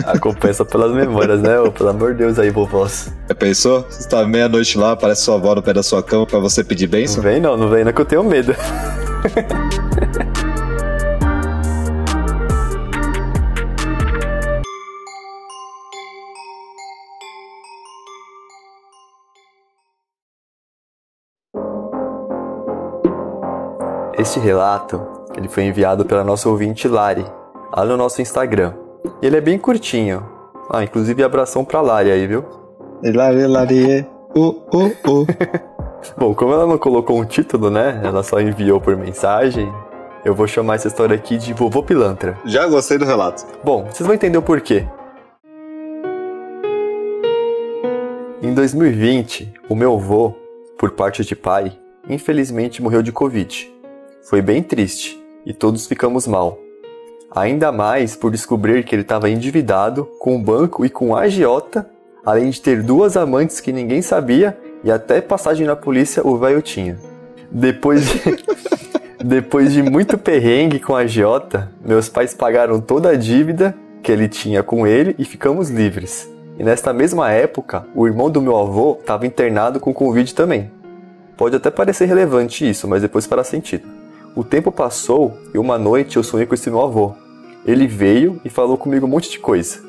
Acompanha 0.05 0.53
só 0.53 0.65
pelas 0.65 0.91
memórias, 0.93 1.41
né? 1.41 1.59
Oh, 1.59 1.71
pelo 1.71 1.89
amor 1.89 2.13
de 2.13 2.19
Deus 2.19 2.39
aí, 2.39 2.49
vovós. 2.49 3.13
Já 3.27 3.35
pensou? 3.35 3.85
Você 3.89 4.07
tá 4.07 4.25
meia-noite 4.25 4.77
lá, 4.77 4.93
aparece 4.93 5.21
sua 5.21 5.35
avó 5.35 5.53
no 5.55 5.61
pé 5.61 5.73
da 5.73 5.83
sua 5.83 6.01
cama 6.01 6.25
pra 6.25 6.39
você 6.39 6.63
pedir 6.63 6.87
bênção? 6.87 7.23
Não 7.23 7.29
vem 7.29 7.39
não, 7.41 7.57
não 7.57 7.69
vem 7.69 7.83
não 7.83 7.93
que 7.93 8.01
eu 8.01 8.05
tenho 8.05 8.23
medo. 8.23 8.55
Este 24.23 24.39
relato 24.39 25.05
ele 25.35 25.49
foi 25.49 25.65
enviado 25.65 26.05
pela 26.05 26.23
nossa 26.23 26.47
ouvinte 26.47 26.87
Lari, 26.87 27.25
lá 27.75 27.83
no 27.83 27.97
nosso 27.97 28.21
Instagram. 28.21 28.73
Ele 29.21 29.35
é 29.35 29.41
bem 29.41 29.59
curtinho. 29.59 30.25
Ah, 30.71 30.81
inclusive 30.81 31.21
abração 31.21 31.65
pra 31.65 31.81
Lari 31.81 32.09
aí, 32.09 32.25
viu? 32.25 32.45
Lari, 33.03 33.45
Lari, 33.45 34.07
uh, 34.33 34.47
uh, 34.47 34.85
uh. 35.09 35.27
Bom, 36.17 36.33
como 36.33 36.53
ela 36.53 36.65
não 36.65 36.77
colocou 36.77 37.19
um 37.19 37.25
título, 37.25 37.69
né? 37.69 37.99
Ela 38.01 38.23
só 38.23 38.39
enviou 38.39 38.79
por 38.79 38.95
mensagem. 38.95 39.69
Eu 40.23 40.33
vou 40.33 40.47
chamar 40.47 40.75
essa 40.75 40.87
história 40.87 41.17
aqui 41.17 41.35
de 41.37 41.53
Vovô 41.53 41.83
Pilantra. 41.83 42.37
Já 42.45 42.65
gostei 42.65 42.97
do 42.97 43.03
relato. 43.03 43.45
Bom, 43.61 43.87
vocês 43.91 44.07
vão 44.07 44.15
entender 44.15 44.37
o 44.37 44.41
porquê. 44.41 44.87
Em 48.41 48.53
2020, 48.53 49.53
o 49.67 49.75
meu 49.75 49.95
avô, 49.95 50.33
por 50.77 50.91
parte 50.91 51.25
de 51.25 51.35
pai, 51.35 51.77
infelizmente 52.07 52.81
morreu 52.81 53.03
de 53.03 53.11
Covid. 53.11 53.72
Foi 54.23 54.41
bem 54.41 54.63
triste 54.63 55.21
e 55.45 55.53
todos 55.53 55.85
ficamos 55.85 56.25
mal. 56.25 56.57
Ainda 57.29 57.73
mais 57.73 58.15
por 58.15 58.31
descobrir 58.31 58.85
que 58.85 58.95
ele 58.95 59.01
estava 59.01 59.29
endividado 59.29 60.05
com 60.17 60.37
o 60.37 60.39
banco 60.39 60.85
e 60.85 60.89
com 60.89 61.13
a 61.13 61.23
agiota, 61.23 61.89
além 62.25 62.49
de 62.49 62.61
ter 62.61 62.81
duas 62.81 63.17
amantes 63.17 63.59
que 63.59 63.73
ninguém 63.73 64.01
sabia 64.01 64.57
e 64.81 64.89
até 64.89 65.19
passagem 65.19 65.67
na 65.67 65.75
polícia 65.75 66.25
o 66.25 66.37
velho 66.37 66.61
tinha. 66.61 66.97
Depois 67.51 68.07
de, 68.07 68.21
depois 69.21 69.73
de 69.73 69.83
muito 69.83 70.17
perrengue 70.17 70.79
com 70.79 70.95
a 70.95 70.99
agiota, 70.99 71.69
meus 71.83 72.07
pais 72.07 72.33
pagaram 72.33 72.79
toda 72.79 73.09
a 73.09 73.15
dívida 73.15 73.75
que 74.01 74.09
ele 74.09 74.29
tinha 74.29 74.63
com 74.63 74.87
ele 74.87 75.15
e 75.19 75.25
ficamos 75.25 75.69
livres. 75.69 76.31
E 76.57 76.63
nesta 76.63 76.93
mesma 76.93 77.29
época, 77.29 77.85
o 77.93 78.07
irmão 78.07 78.29
do 78.29 78.41
meu 78.41 78.57
avô 78.57 78.97
estava 79.01 79.27
internado 79.27 79.81
com 79.81 79.93
Covid 79.93 80.33
também. 80.33 80.71
Pode 81.35 81.57
até 81.57 81.69
parecer 81.69 82.05
relevante 82.05 82.69
isso, 82.69 82.87
mas 82.87 83.01
depois 83.01 83.25
fará 83.25 83.43
sentido. 83.43 84.02
O 84.35 84.43
tempo 84.43 84.71
passou 84.71 85.37
e 85.53 85.59
uma 85.59 85.77
noite 85.77 86.17
eu 86.17 86.23
sonhei 86.23 86.47
com 86.47 86.55
esse 86.55 86.67
meu 86.67 86.81
avô. 86.81 87.13
Ele 87.63 87.85
veio 87.85 88.41
e 88.43 88.49
falou 88.49 88.75
comigo 88.77 89.05
um 89.05 89.09
monte 89.09 89.29
de 89.29 89.37
coisa. 89.37 89.79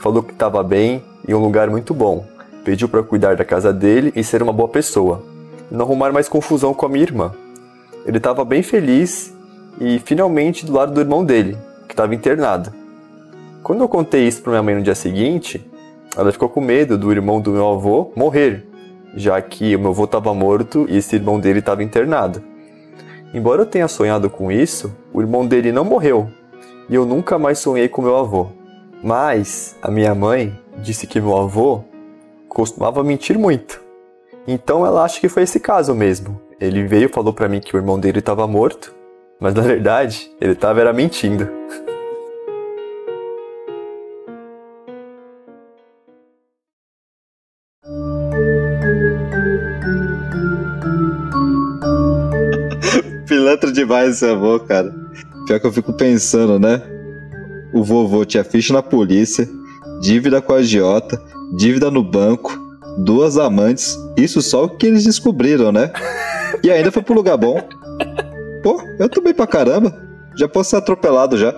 Falou 0.00 0.24
que 0.24 0.32
estava 0.32 0.60
bem, 0.64 1.04
em 1.26 1.32
um 1.34 1.38
lugar 1.38 1.70
muito 1.70 1.94
bom. 1.94 2.26
Pediu 2.64 2.88
para 2.88 3.04
cuidar 3.04 3.36
da 3.36 3.44
casa 3.44 3.72
dele 3.72 4.12
e 4.16 4.24
ser 4.24 4.42
uma 4.42 4.52
boa 4.52 4.68
pessoa. 4.68 5.22
E 5.70 5.74
não 5.74 5.84
arrumar 5.84 6.12
mais 6.12 6.28
confusão 6.28 6.74
com 6.74 6.84
a 6.84 6.88
minha 6.88 7.04
irmã. 7.04 7.32
Ele 8.04 8.16
estava 8.16 8.44
bem 8.44 8.60
feliz 8.60 9.32
e 9.80 10.00
finalmente 10.00 10.66
do 10.66 10.72
lado 10.72 10.92
do 10.92 11.00
irmão 11.00 11.24
dele, 11.24 11.56
que 11.86 11.92
estava 11.92 12.12
internado. 12.12 12.72
Quando 13.62 13.82
eu 13.82 13.88
contei 13.88 14.26
isso 14.26 14.42
para 14.42 14.50
minha 14.50 14.62
mãe 14.64 14.74
no 14.74 14.82
dia 14.82 14.96
seguinte, 14.96 15.64
ela 16.16 16.32
ficou 16.32 16.48
com 16.48 16.60
medo 16.60 16.98
do 16.98 17.12
irmão 17.12 17.40
do 17.40 17.52
meu 17.52 17.68
avô 17.68 18.10
morrer, 18.16 18.66
já 19.14 19.40
que 19.40 19.76
o 19.76 19.78
meu 19.78 19.90
avô 19.90 20.04
estava 20.04 20.34
morto 20.34 20.86
e 20.88 20.96
esse 20.96 21.14
irmão 21.14 21.38
dele 21.38 21.60
estava 21.60 21.84
internado. 21.84 22.42
Embora 23.34 23.62
eu 23.62 23.66
tenha 23.66 23.88
sonhado 23.88 24.28
com 24.28 24.52
isso, 24.52 24.94
o 25.12 25.20
irmão 25.20 25.46
dele 25.46 25.72
não 25.72 25.84
morreu 25.84 26.28
e 26.88 26.94
eu 26.94 27.06
nunca 27.06 27.38
mais 27.38 27.58
sonhei 27.58 27.88
com 27.88 28.02
meu 28.02 28.16
avô. 28.16 28.48
Mas 29.02 29.76
a 29.80 29.90
minha 29.90 30.14
mãe 30.14 30.56
disse 30.78 31.06
que 31.06 31.20
meu 31.20 31.36
avô 31.36 31.82
costumava 32.48 33.02
mentir 33.02 33.38
muito. 33.38 33.80
Então 34.46 34.84
ela 34.84 35.02
acha 35.02 35.20
que 35.20 35.28
foi 35.28 35.44
esse 35.44 35.58
caso 35.58 35.94
mesmo. 35.94 36.40
Ele 36.60 36.86
veio 36.86 37.06
e 37.06 37.08
falou 37.08 37.32
para 37.32 37.48
mim 37.48 37.60
que 37.60 37.74
o 37.74 37.78
irmão 37.78 37.98
dele 37.98 38.18
estava 38.18 38.46
morto, 38.46 38.94
mas 39.40 39.54
na 39.54 39.62
verdade 39.62 40.30
ele 40.40 40.52
estava 40.52 40.80
era 40.80 40.92
mentindo. 40.92 41.48
pilantra 53.62 53.72
demais 53.72 54.16
esse 54.16 54.26
avô, 54.26 54.58
cara. 54.58 54.92
Pior 55.46 55.60
que 55.60 55.66
eu 55.66 55.72
fico 55.72 55.92
pensando, 55.92 56.58
né? 56.58 56.82
O 57.72 57.84
vovô 57.84 58.24
tinha 58.24 58.42
ficha 58.42 58.72
na 58.72 58.82
polícia, 58.82 59.48
dívida 60.00 60.42
com 60.42 60.52
a 60.52 60.56
agiota, 60.56 61.20
dívida 61.56 61.90
no 61.90 62.02
banco, 62.02 62.52
duas 62.98 63.38
amantes, 63.38 63.96
isso 64.16 64.42
só 64.42 64.64
o 64.64 64.68
que 64.68 64.86
eles 64.86 65.04
descobriram, 65.04 65.70
né? 65.70 65.90
E 66.62 66.70
ainda 66.70 66.92
foi 66.92 67.02
pro 67.02 67.14
lugar 67.14 67.36
bom. 67.36 67.60
Pô, 68.62 68.82
eu 68.98 69.22
bem 69.22 69.34
pra 69.34 69.46
caramba. 69.46 69.94
Já 70.36 70.48
posso 70.48 70.70
ser 70.70 70.76
atropelado 70.76 71.36
já. 71.36 71.54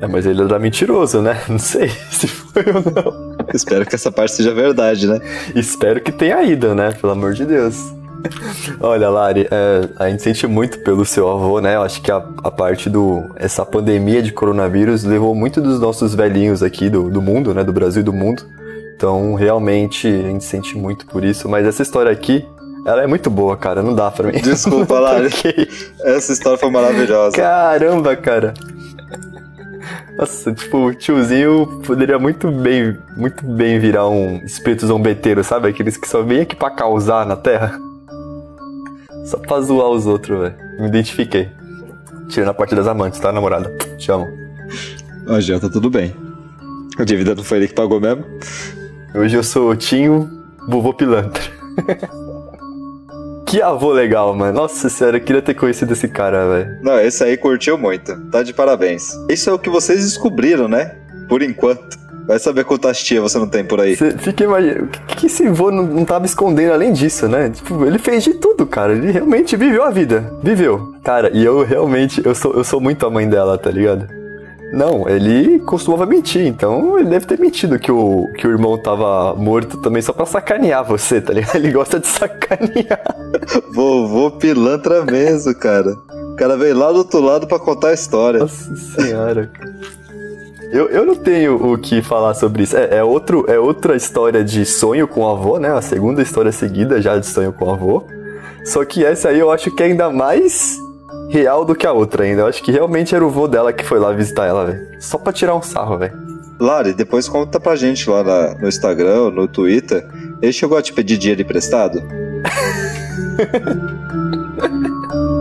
É, 0.00 0.06
mas 0.06 0.26
ele 0.26 0.42
era 0.42 0.58
mentiroso, 0.58 1.20
né? 1.20 1.40
Não 1.48 1.58
sei 1.58 1.88
se 2.10 2.28
foi 2.28 2.64
ou 2.66 2.82
não. 2.92 3.36
Espero 3.52 3.84
que 3.86 3.94
essa 3.94 4.12
parte 4.12 4.32
seja 4.32 4.54
verdade, 4.54 5.06
né? 5.06 5.20
Espero 5.54 6.00
que 6.00 6.12
tenha 6.12 6.42
ido, 6.42 6.74
né? 6.74 6.92
Pelo 6.92 7.12
amor 7.12 7.32
de 7.32 7.44
Deus. 7.44 7.97
Olha, 8.80 9.08
Lari, 9.08 9.48
é, 9.50 9.88
a 9.96 10.08
gente 10.08 10.22
sente 10.22 10.46
muito 10.46 10.78
pelo 10.80 11.04
seu 11.04 11.28
avô, 11.28 11.60
né? 11.60 11.76
Eu 11.76 11.82
acho 11.82 12.02
que 12.02 12.10
a, 12.10 12.16
a, 12.16 12.50
parte 12.50 12.90
do. 12.90 13.30
Essa 13.36 13.64
pandemia 13.64 14.22
de 14.22 14.32
coronavírus 14.32 15.04
levou 15.04 15.34
muito 15.34 15.60
dos 15.60 15.80
nossos 15.80 16.14
velhinhos 16.14 16.62
aqui 16.62 16.88
do, 16.88 17.10
do 17.10 17.22
mundo, 17.22 17.54
né? 17.54 17.62
Do 17.64 17.72
Brasil 17.72 18.00
e 18.00 18.04
do 18.04 18.12
mundo. 18.12 18.42
Então, 18.96 19.34
realmente, 19.34 20.08
a 20.08 20.28
gente 20.28 20.44
sente 20.44 20.76
muito 20.76 21.06
por 21.06 21.24
isso. 21.24 21.48
Mas 21.48 21.66
essa 21.66 21.82
história 21.82 22.10
aqui, 22.10 22.44
ela 22.84 23.02
é 23.02 23.06
muito 23.06 23.30
boa, 23.30 23.56
cara. 23.56 23.82
Não 23.82 23.94
dá 23.94 24.10
pra 24.10 24.32
mim. 24.32 24.40
Desculpa, 24.40 24.98
Lari. 24.98 25.30
essa 26.02 26.32
história 26.32 26.58
foi 26.58 26.70
maravilhosa. 26.70 27.36
Caramba, 27.36 28.16
cara. 28.16 28.54
Nossa, 30.18 30.52
tipo, 30.52 30.88
o 30.88 30.94
tiozinho 30.94 31.80
poderia 31.86 32.18
muito 32.18 32.50
bem, 32.50 32.98
muito 33.16 33.44
bem 33.46 33.78
virar 33.78 34.08
um 34.08 34.38
espírito 34.44 34.84
zombeteiro, 34.84 35.44
sabe? 35.44 35.68
Aqueles 35.68 35.96
que 35.96 36.08
só 36.08 36.22
vêm 36.22 36.40
aqui 36.40 36.56
pra 36.56 36.70
causar 36.70 37.24
na 37.24 37.36
Terra. 37.36 37.80
Só 39.28 39.36
pra 39.36 39.60
zoar 39.60 39.90
os 39.90 40.06
outros, 40.06 40.40
velho. 40.40 40.54
Me 40.80 40.88
identifiquei. 40.88 41.50
Tirando 42.30 42.48
a 42.48 42.54
parte 42.54 42.74
das 42.74 42.86
amantes, 42.86 43.20
tá, 43.20 43.30
namorada? 43.30 43.68
Te 43.98 44.10
amo. 44.10 44.26
Ah, 45.26 45.38
já 45.38 45.60
tá 45.60 45.68
tudo 45.68 45.90
bem. 45.90 46.14
A 46.98 47.04
dívida 47.04 47.34
não 47.34 47.44
foi 47.44 47.58
ele 47.58 47.68
que 47.68 47.74
pagou 47.74 48.00
mesmo? 48.00 48.24
Hoje 49.14 49.36
eu 49.36 49.44
sou 49.44 49.70
o 49.70 49.76
Tinho 49.76 50.30
Vovô 50.66 50.94
Pilantra. 50.94 51.42
que 53.46 53.60
avô 53.60 53.92
legal, 53.92 54.34
mano. 54.34 54.60
Nossa 54.60 54.88
senhora, 54.88 55.18
eu 55.18 55.20
queria 55.20 55.42
ter 55.42 55.52
conhecido 55.52 55.92
esse 55.92 56.08
cara, 56.08 56.48
velho. 56.48 56.82
Não, 56.82 56.98
esse 56.98 57.22
aí 57.22 57.36
curtiu 57.36 57.76
muito. 57.76 58.16
Tá 58.30 58.42
de 58.42 58.54
parabéns. 58.54 59.10
Isso 59.28 59.50
é 59.50 59.52
o 59.52 59.58
que 59.58 59.68
vocês 59.68 60.04
descobriram, 60.04 60.68
né? 60.68 60.96
Por 61.28 61.42
enquanto. 61.42 61.98
Vai 62.28 62.38
saber 62.38 62.64
quantas 62.64 63.02
tia 63.02 63.22
você 63.22 63.38
não 63.38 63.48
tem 63.48 63.64
por 63.64 63.80
aí. 63.80 63.96
Você 63.96 64.10
fica 64.18 64.44
imaginando. 64.44 64.84
O 64.84 64.88
que, 64.88 65.16
que 65.16 65.26
esse 65.26 65.46
avô 65.46 65.70
não, 65.70 65.82
não 65.84 66.04
tava 66.04 66.26
escondendo 66.26 66.74
além 66.74 66.92
disso, 66.92 67.26
né? 67.26 67.48
Tipo, 67.48 67.86
ele 67.86 67.98
fez 67.98 68.22
de 68.22 68.34
tudo, 68.34 68.66
cara. 68.66 68.92
Ele 68.92 69.10
realmente 69.10 69.56
viveu 69.56 69.82
a 69.82 69.90
vida. 69.90 70.30
Viveu. 70.42 70.92
Cara, 71.02 71.30
e 71.34 71.42
eu 71.42 71.64
realmente. 71.64 72.20
Eu 72.22 72.34
sou, 72.34 72.52
eu 72.52 72.62
sou 72.62 72.82
muito 72.82 73.06
a 73.06 73.10
mãe 73.10 73.26
dela, 73.26 73.56
tá 73.56 73.70
ligado? 73.70 74.06
Não, 74.70 75.08
ele 75.08 75.58
costumava 75.60 76.04
mentir, 76.04 76.46
então 76.46 76.98
ele 76.98 77.08
deve 77.08 77.24
ter 77.24 77.38
mentido 77.38 77.78
que 77.78 77.90
o, 77.90 78.26
que 78.36 78.46
o 78.46 78.50
irmão 78.50 78.76
tava 78.76 79.34
morto 79.34 79.78
também 79.78 80.02
só 80.02 80.12
pra 80.12 80.26
sacanear 80.26 80.84
você, 80.84 81.22
tá 81.22 81.32
ligado? 81.32 81.56
Ele 81.56 81.72
gosta 81.72 81.98
de 81.98 82.06
sacanear. 82.06 83.00
Vovô 83.72 84.30
pilantra 84.32 85.06
mesmo, 85.06 85.54
cara. 85.54 85.96
O 86.32 86.36
cara 86.36 86.58
veio 86.58 86.76
lá 86.76 86.92
do 86.92 86.98
outro 86.98 87.20
lado 87.20 87.46
pra 87.46 87.58
contar 87.58 87.88
a 87.88 87.94
história. 87.94 88.40
Nossa 88.40 88.76
senhora. 88.76 89.50
Eu, 90.70 90.88
eu 90.88 91.06
não 91.06 91.14
tenho 91.14 91.72
o 91.72 91.78
que 91.78 92.02
falar 92.02 92.34
sobre 92.34 92.62
isso. 92.62 92.76
É, 92.76 92.98
é, 92.98 93.04
outro, 93.04 93.44
é 93.48 93.58
outra 93.58 93.96
história 93.96 94.44
de 94.44 94.66
sonho 94.66 95.08
com 95.08 95.22
o 95.22 95.28
avô, 95.28 95.58
né? 95.58 95.72
A 95.72 95.80
segunda 95.80 96.20
história 96.20 96.52
seguida 96.52 97.00
já 97.00 97.18
de 97.18 97.26
sonho 97.26 97.52
com 97.52 97.66
o 97.66 97.70
avô. 97.70 98.04
Só 98.64 98.84
que 98.84 99.04
essa 99.04 99.30
aí 99.30 99.38
eu 99.38 99.50
acho 99.50 99.70
que 99.70 99.82
é 99.82 99.86
ainda 99.86 100.10
mais 100.10 100.76
real 101.30 101.64
do 101.64 101.74
que 101.74 101.86
a 101.86 101.92
outra 101.92 102.24
ainda. 102.24 102.42
Eu 102.42 102.46
acho 102.46 102.62
que 102.62 102.70
realmente 102.70 103.14
era 103.14 103.24
o 103.24 103.30
vô 103.30 103.48
dela 103.48 103.72
que 103.72 103.84
foi 103.84 103.98
lá 103.98 104.12
visitar 104.12 104.46
ela, 104.46 104.66
velho. 104.66 104.80
Só 105.00 105.16
pra 105.16 105.32
tirar 105.32 105.54
um 105.54 105.62
sarro, 105.62 105.96
velho. 105.96 106.12
Lari, 106.60 106.92
depois 106.92 107.28
conta 107.28 107.58
pra 107.58 107.76
gente 107.76 108.10
lá 108.10 108.22
na, 108.22 108.54
no 108.56 108.68
Instagram, 108.68 109.30
no 109.30 109.48
Twitter. 109.48 110.06
Ele 110.42 110.52
chegou 110.52 110.76
a 110.76 110.82
te 110.82 110.92
pedir 110.92 111.16
dinheiro 111.16 111.40
emprestado? 111.40 112.02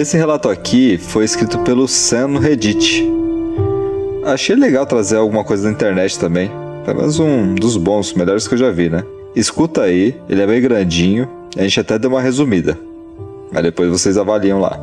Esse 0.00 0.16
relato 0.16 0.48
aqui 0.48 0.96
foi 0.96 1.26
escrito 1.26 1.58
pelo 1.58 1.86
Sam 1.86 2.28
no 2.28 2.38
Reddit. 2.38 3.06
Achei 4.24 4.56
legal 4.56 4.86
trazer 4.86 5.18
alguma 5.18 5.44
coisa 5.44 5.64
da 5.64 5.70
internet 5.70 6.18
também. 6.18 6.50
Pelo 6.86 7.00
menos 7.00 7.18
um 7.18 7.54
dos 7.54 7.76
bons, 7.76 8.14
melhores 8.14 8.48
que 8.48 8.54
eu 8.54 8.58
já 8.58 8.70
vi, 8.70 8.88
né? 8.88 9.04
Escuta 9.36 9.82
aí, 9.82 10.18
ele 10.26 10.40
é 10.40 10.46
bem 10.46 10.58
grandinho, 10.58 11.28
a 11.54 11.60
gente 11.64 11.78
até 11.78 11.98
deu 11.98 12.08
uma 12.08 12.22
resumida. 12.22 12.78
Aí 13.52 13.62
depois 13.62 13.90
vocês 13.90 14.16
avaliam 14.16 14.58
lá. 14.58 14.80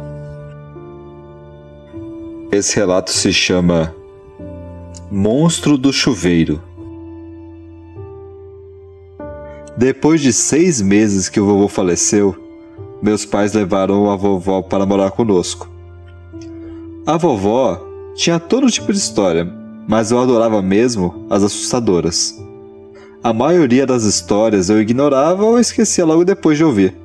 Esse 2.52 2.76
relato 2.76 3.10
se 3.10 3.34
chama 3.34 3.96
Monstro 5.10 5.80
do 5.80 5.92
Chuveiro. 5.92 6.62
Depois 9.76 10.22
de 10.22 10.32
seis 10.32 10.80
meses 10.80 11.28
que 11.28 11.40
o 11.40 11.46
vovô 11.48 11.68
faleceu, 11.68 12.36
meus 13.02 13.26
pais 13.26 13.54
levaram 13.54 14.10
a 14.10 14.16
vovó 14.16 14.62
para 14.62 14.86
morar 14.86 15.12
conosco. 15.12 15.70
A 17.06 17.18
vovó 17.18 17.82
tinha 18.16 18.40
todo 18.40 18.70
tipo 18.70 18.92
de 18.92 18.98
história, 18.98 19.52
mas 19.88 20.12
eu 20.12 20.20
adorava 20.20 20.62
mesmo 20.62 21.26
as 21.30 21.44
assustadoras. 21.44 22.38
A 23.24 23.34
maioria 23.34 23.86
das 23.86 24.04
histórias 24.04 24.70
eu 24.70 24.82
ignorava 24.82 25.44
ou 25.44 25.60
esquecia 25.60 26.06
logo 26.06 26.26
depois 26.26 26.58
de 26.58 26.64
ouvir. 26.64 26.96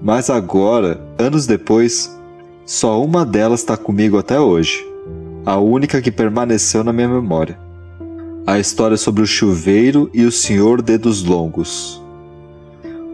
Mas 0.00 0.30
agora, 0.30 1.00
anos 1.18 1.46
depois, 1.46 2.14
só 2.64 3.02
uma 3.02 3.24
delas 3.24 3.60
está 3.60 3.76
comigo 3.76 4.18
até 4.18 4.40
hoje. 4.40 4.84
A 5.44 5.56
única 5.58 6.00
que 6.00 6.10
permaneceu 6.10 6.82
na 6.82 6.92
minha 6.92 7.08
memória. 7.08 7.58
A 8.46 8.58
história 8.58 8.96
sobre 8.96 9.22
o 9.22 9.26
chuveiro 9.26 10.10
e 10.12 10.24
o 10.24 10.32
senhor 10.32 10.82
dedos 10.82 11.22
longos. 11.22 12.02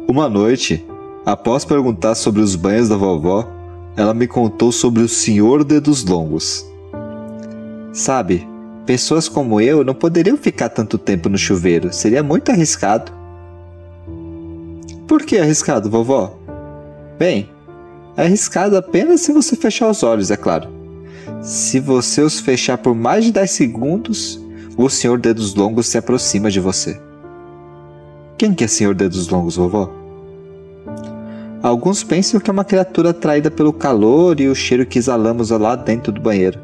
Uma 0.06 0.28
noite, 0.28 0.84
Após 1.28 1.62
perguntar 1.62 2.14
sobre 2.14 2.40
os 2.40 2.56
banhos 2.56 2.88
da 2.88 2.96
vovó, 2.96 3.46
ela 3.98 4.14
me 4.14 4.26
contou 4.26 4.72
sobre 4.72 5.02
o 5.02 5.08
Senhor 5.10 5.62
Dedos 5.62 6.02
Longos. 6.02 6.64
Sabe, 7.92 8.48
pessoas 8.86 9.28
como 9.28 9.60
eu 9.60 9.84
não 9.84 9.94
poderiam 9.94 10.38
ficar 10.38 10.70
tanto 10.70 10.96
tempo 10.96 11.28
no 11.28 11.36
chuveiro, 11.36 11.92
seria 11.92 12.22
muito 12.22 12.50
arriscado. 12.50 13.12
Por 15.06 15.22
que 15.22 15.36
arriscado, 15.36 15.90
vovó? 15.90 16.34
Bem, 17.18 17.50
é 18.16 18.22
arriscado 18.22 18.78
apenas 18.78 19.20
se 19.20 19.30
você 19.30 19.54
fechar 19.54 19.90
os 19.90 20.02
olhos, 20.02 20.30
é 20.30 20.36
claro. 20.36 20.70
Se 21.42 21.78
você 21.78 22.22
os 22.22 22.40
fechar 22.40 22.78
por 22.78 22.94
mais 22.94 23.26
de 23.26 23.32
10 23.32 23.50
segundos, 23.50 24.42
o 24.78 24.88
Senhor 24.88 25.18
Dedos 25.18 25.54
Longos 25.54 25.88
se 25.88 25.98
aproxima 25.98 26.50
de 26.50 26.58
você. 26.58 26.98
Quem 28.38 28.54
que 28.54 28.64
é 28.64 28.66
Senhor 28.66 28.94
Dedos 28.94 29.28
Longos, 29.28 29.56
vovó? 29.56 29.97
Alguns 31.62 32.04
pensam 32.04 32.38
que 32.38 32.48
é 32.48 32.52
uma 32.52 32.64
criatura 32.64 33.10
atraída 33.10 33.50
pelo 33.50 33.72
calor 33.72 34.38
e 34.40 34.48
o 34.48 34.54
cheiro 34.54 34.86
que 34.86 34.98
exalamos 34.98 35.50
lá 35.50 35.74
dentro 35.74 36.12
do 36.12 36.20
banheiro. 36.20 36.60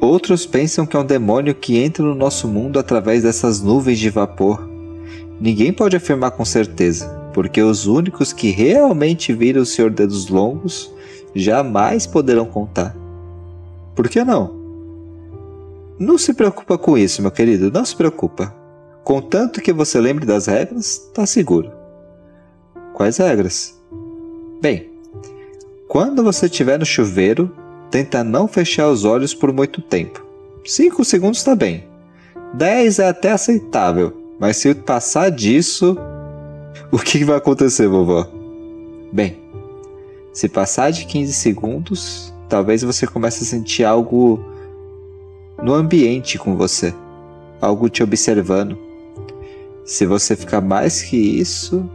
Outros 0.00 0.46
pensam 0.46 0.86
que 0.86 0.96
é 0.96 1.00
um 1.00 1.04
demônio 1.04 1.54
que 1.54 1.78
entra 1.78 2.04
no 2.04 2.14
nosso 2.14 2.46
mundo 2.46 2.78
através 2.78 3.24
dessas 3.24 3.60
nuvens 3.60 3.98
de 3.98 4.10
vapor. 4.10 4.68
Ninguém 5.40 5.72
pode 5.72 5.96
afirmar 5.96 6.30
com 6.32 6.44
certeza, 6.44 7.08
porque 7.34 7.60
os 7.60 7.86
únicos 7.86 8.32
que 8.32 8.50
realmente 8.50 9.32
viram 9.32 9.62
o 9.62 9.66
Senhor 9.66 9.90
Dedos 9.90 10.28
Longos 10.28 10.92
jamais 11.34 12.06
poderão 12.06 12.46
contar. 12.46 12.94
Por 13.96 14.08
que 14.08 14.22
não? 14.22 14.54
Não 15.98 16.16
se 16.16 16.32
preocupa 16.32 16.78
com 16.78 16.96
isso, 16.96 17.22
meu 17.22 17.30
querido, 17.30 17.72
não 17.72 17.84
se 17.84 17.96
preocupa. 17.96 18.54
Contanto 19.02 19.60
que 19.60 19.72
você 19.72 19.98
lembre 19.98 20.24
das 20.24 20.46
regras, 20.46 20.98
tá 21.12 21.26
seguro. 21.26 21.75
Quais 22.96 23.18
regras? 23.18 23.78
Bem, 24.58 24.88
quando 25.86 26.24
você 26.24 26.46
estiver 26.46 26.78
no 26.78 26.86
chuveiro, 26.86 27.54
tenta 27.90 28.24
não 28.24 28.48
fechar 28.48 28.88
os 28.88 29.04
olhos 29.04 29.34
por 29.34 29.52
muito 29.52 29.82
tempo. 29.82 30.24
5 30.64 31.04
segundos 31.04 31.36
está 31.36 31.54
bem. 31.54 31.84
10 32.54 33.00
é 33.00 33.08
até 33.08 33.32
aceitável, 33.32 34.16
mas 34.40 34.56
se 34.56 34.74
passar 34.74 35.30
disso, 35.30 35.94
o 36.90 36.96
que 36.96 37.22
vai 37.22 37.36
acontecer, 37.36 37.86
vovó? 37.86 38.26
Bem, 39.12 39.42
se 40.32 40.48
passar 40.48 40.90
de 40.90 41.04
15 41.04 41.34
segundos, 41.34 42.32
talvez 42.48 42.82
você 42.82 43.06
comece 43.06 43.44
a 43.44 43.46
sentir 43.46 43.84
algo 43.84 44.42
no 45.62 45.74
ambiente 45.74 46.38
com 46.38 46.56
você, 46.56 46.94
algo 47.60 47.90
te 47.90 48.02
observando. 48.02 48.78
Se 49.84 50.06
você 50.06 50.34
ficar 50.34 50.62
mais 50.62 51.02
que 51.02 51.18
isso, 51.18 51.86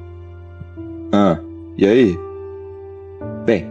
ah, 1.11 1.39
e 1.77 1.85
aí? 1.85 2.19
Bem, 3.45 3.67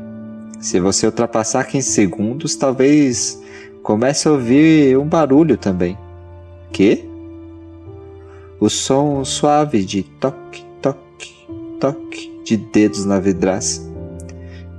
se 0.61 0.79
você 0.79 1.07
ultrapassar 1.07 1.65
15 1.65 1.91
segundos, 1.91 2.55
talvez 2.55 3.43
comece 3.83 4.29
a 4.29 4.33
ouvir 4.33 4.99
um 4.99 5.07
barulho 5.07 5.57
também. 5.57 5.97
Que? 6.73 7.05
O 8.61 8.69
som 8.69 9.25
suave 9.25 9.85
de 9.85 10.03
toque, 10.03 10.65
toque, 10.83 11.35
toque 11.81 12.31
de 12.45 12.57
dedos 12.59 13.07
na 13.07 13.19
vidraça. 13.19 13.81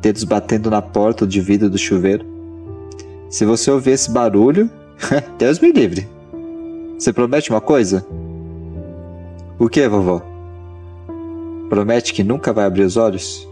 Dedos 0.02 0.24
batendo 0.24 0.69
na 0.69 0.82
porta 0.82 1.26
de 1.26 1.41
vidro 1.41 1.69
do 1.69 1.78
chuveiro. 1.78 2.26
Se 3.30 3.45
você 3.45 3.71
ouvir 3.71 3.91
esse 3.91 4.12
barulho, 4.12 4.69
Deus 5.38 5.60
me 5.60 5.71
livre. 5.71 6.08
Você 6.97 7.12
promete 7.12 7.50
uma 7.50 7.62
coisa? 7.62 8.06
O 9.58 9.67
que, 9.67 9.88
vovó? 9.88 10.31
Promete 11.71 12.13
que 12.13 12.21
nunca 12.21 12.51
vai 12.51 12.65
abrir 12.65 12.84
os 12.84 12.97
olhos? 12.97 13.47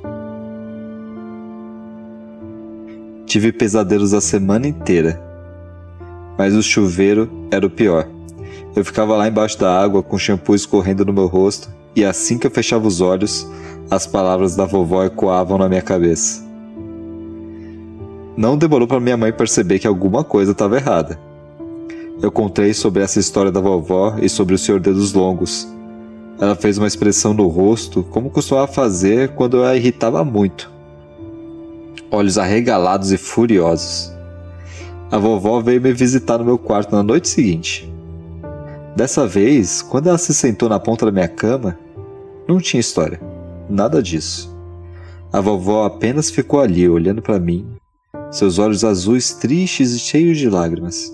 Tive 3.26 3.54
pesadelos 3.54 4.14
a 4.14 4.20
semana 4.20 4.68
inteira, 4.68 5.18
mas 6.38 6.54
o 6.54 6.62
chuveiro 6.62 7.30
era 7.50 7.66
o 7.66 7.70
pior. 7.70 8.10
Eu 8.76 8.84
ficava 8.84 9.16
lá 9.16 9.26
embaixo 9.26 9.58
da 9.58 9.74
água 9.74 10.04
com 10.04 10.18
shampoo 10.18 10.54
escorrendo 10.54 11.06
no 11.06 11.14
meu 11.14 11.28
rosto 11.28 11.70
e 11.96 12.04
assim 12.04 12.38
que 12.38 12.46
eu 12.46 12.52
fechava 12.52 12.86
os 12.86 13.00
olhos, 13.00 13.50
as 13.90 14.06
palavras 14.06 14.54
da 14.54 14.66
vovó 14.66 15.06
ecoavam 15.06 15.58
na 15.58 15.70
minha 15.70 15.82
cabeça. 15.82 16.44
Não 18.36 18.58
demorou 18.58 18.86
para 18.86 19.00
minha 19.00 19.16
mãe 19.16 19.32
perceber 19.32 19.80
que 19.80 19.88
alguma 19.88 20.26
coisa 20.26 20.52
estava 20.52 20.76
errada. 20.76 21.18
Eu 22.22 22.30
contei 22.30 22.74
sobre 22.74 23.02
essa 23.02 23.18
história 23.18 23.50
da 23.50 23.62
vovó 23.62 24.18
e 24.22 24.28
sobre 24.28 24.56
o 24.56 24.58
Senhor 24.58 24.82
Dedos 24.82 25.14
Longos, 25.14 25.66
ela 26.40 26.56
fez 26.56 26.78
uma 26.78 26.88
expressão 26.88 27.34
no 27.34 27.48
rosto, 27.48 28.02
como 28.04 28.30
costumava 28.30 28.72
fazer 28.72 29.30
quando 29.30 29.58
eu 29.58 29.66
a 29.66 29.76
irritava 29.76 30.24
muito. 30.24 30.72
Olhos 32.10 32.38
arregalados 32.38 33.12
e 33.12 33.18
furiosos. 33.18 34.12
A 35.12 35.18
vovó 35.18 35.60
veio 35.60 35.82
me 35.82 35.92
visitar 35.92 36.38
no 36.38 36.46
meu 36.46 36.58
quarto 36.58 36.96
na 36.96 37.04
noite 37.04 37.28
seguinte. 37.28 37.92
Dessa 38.96 39.28
vez, 39.28 39.82
quando 39.82 40.08
ela 40.08 40.18
se 40.18 40.34
sentou 40.34 40.70
na 40.70 40.80
ponta 40.80 41.06
da 41.06 41.12
minha 41.12 41.28
cama, 41.28 41.78
não 42.48 42.60
tinha 42.60 42.80
história. 42.80 43.20
Nada 43.70 44.02
disso. 44.02 44.56
A 45.32 45.42
vovó 45.42 45.86
apenas 45.86 46.32
ficou 46.32 46.60
ali, 46.60 46.88
olhando 46.88 47.22
para 47.22 47.38
mim, 47.38 47.68
seus 48.32 48.58
olhos 48.58 48.84
azuis 48.84 49.34
tristes 49.34 49.92
e 49.92 50.00
cheios 50.00 50.38
de 50.38 50.50
lágrimas. 50.50 51.14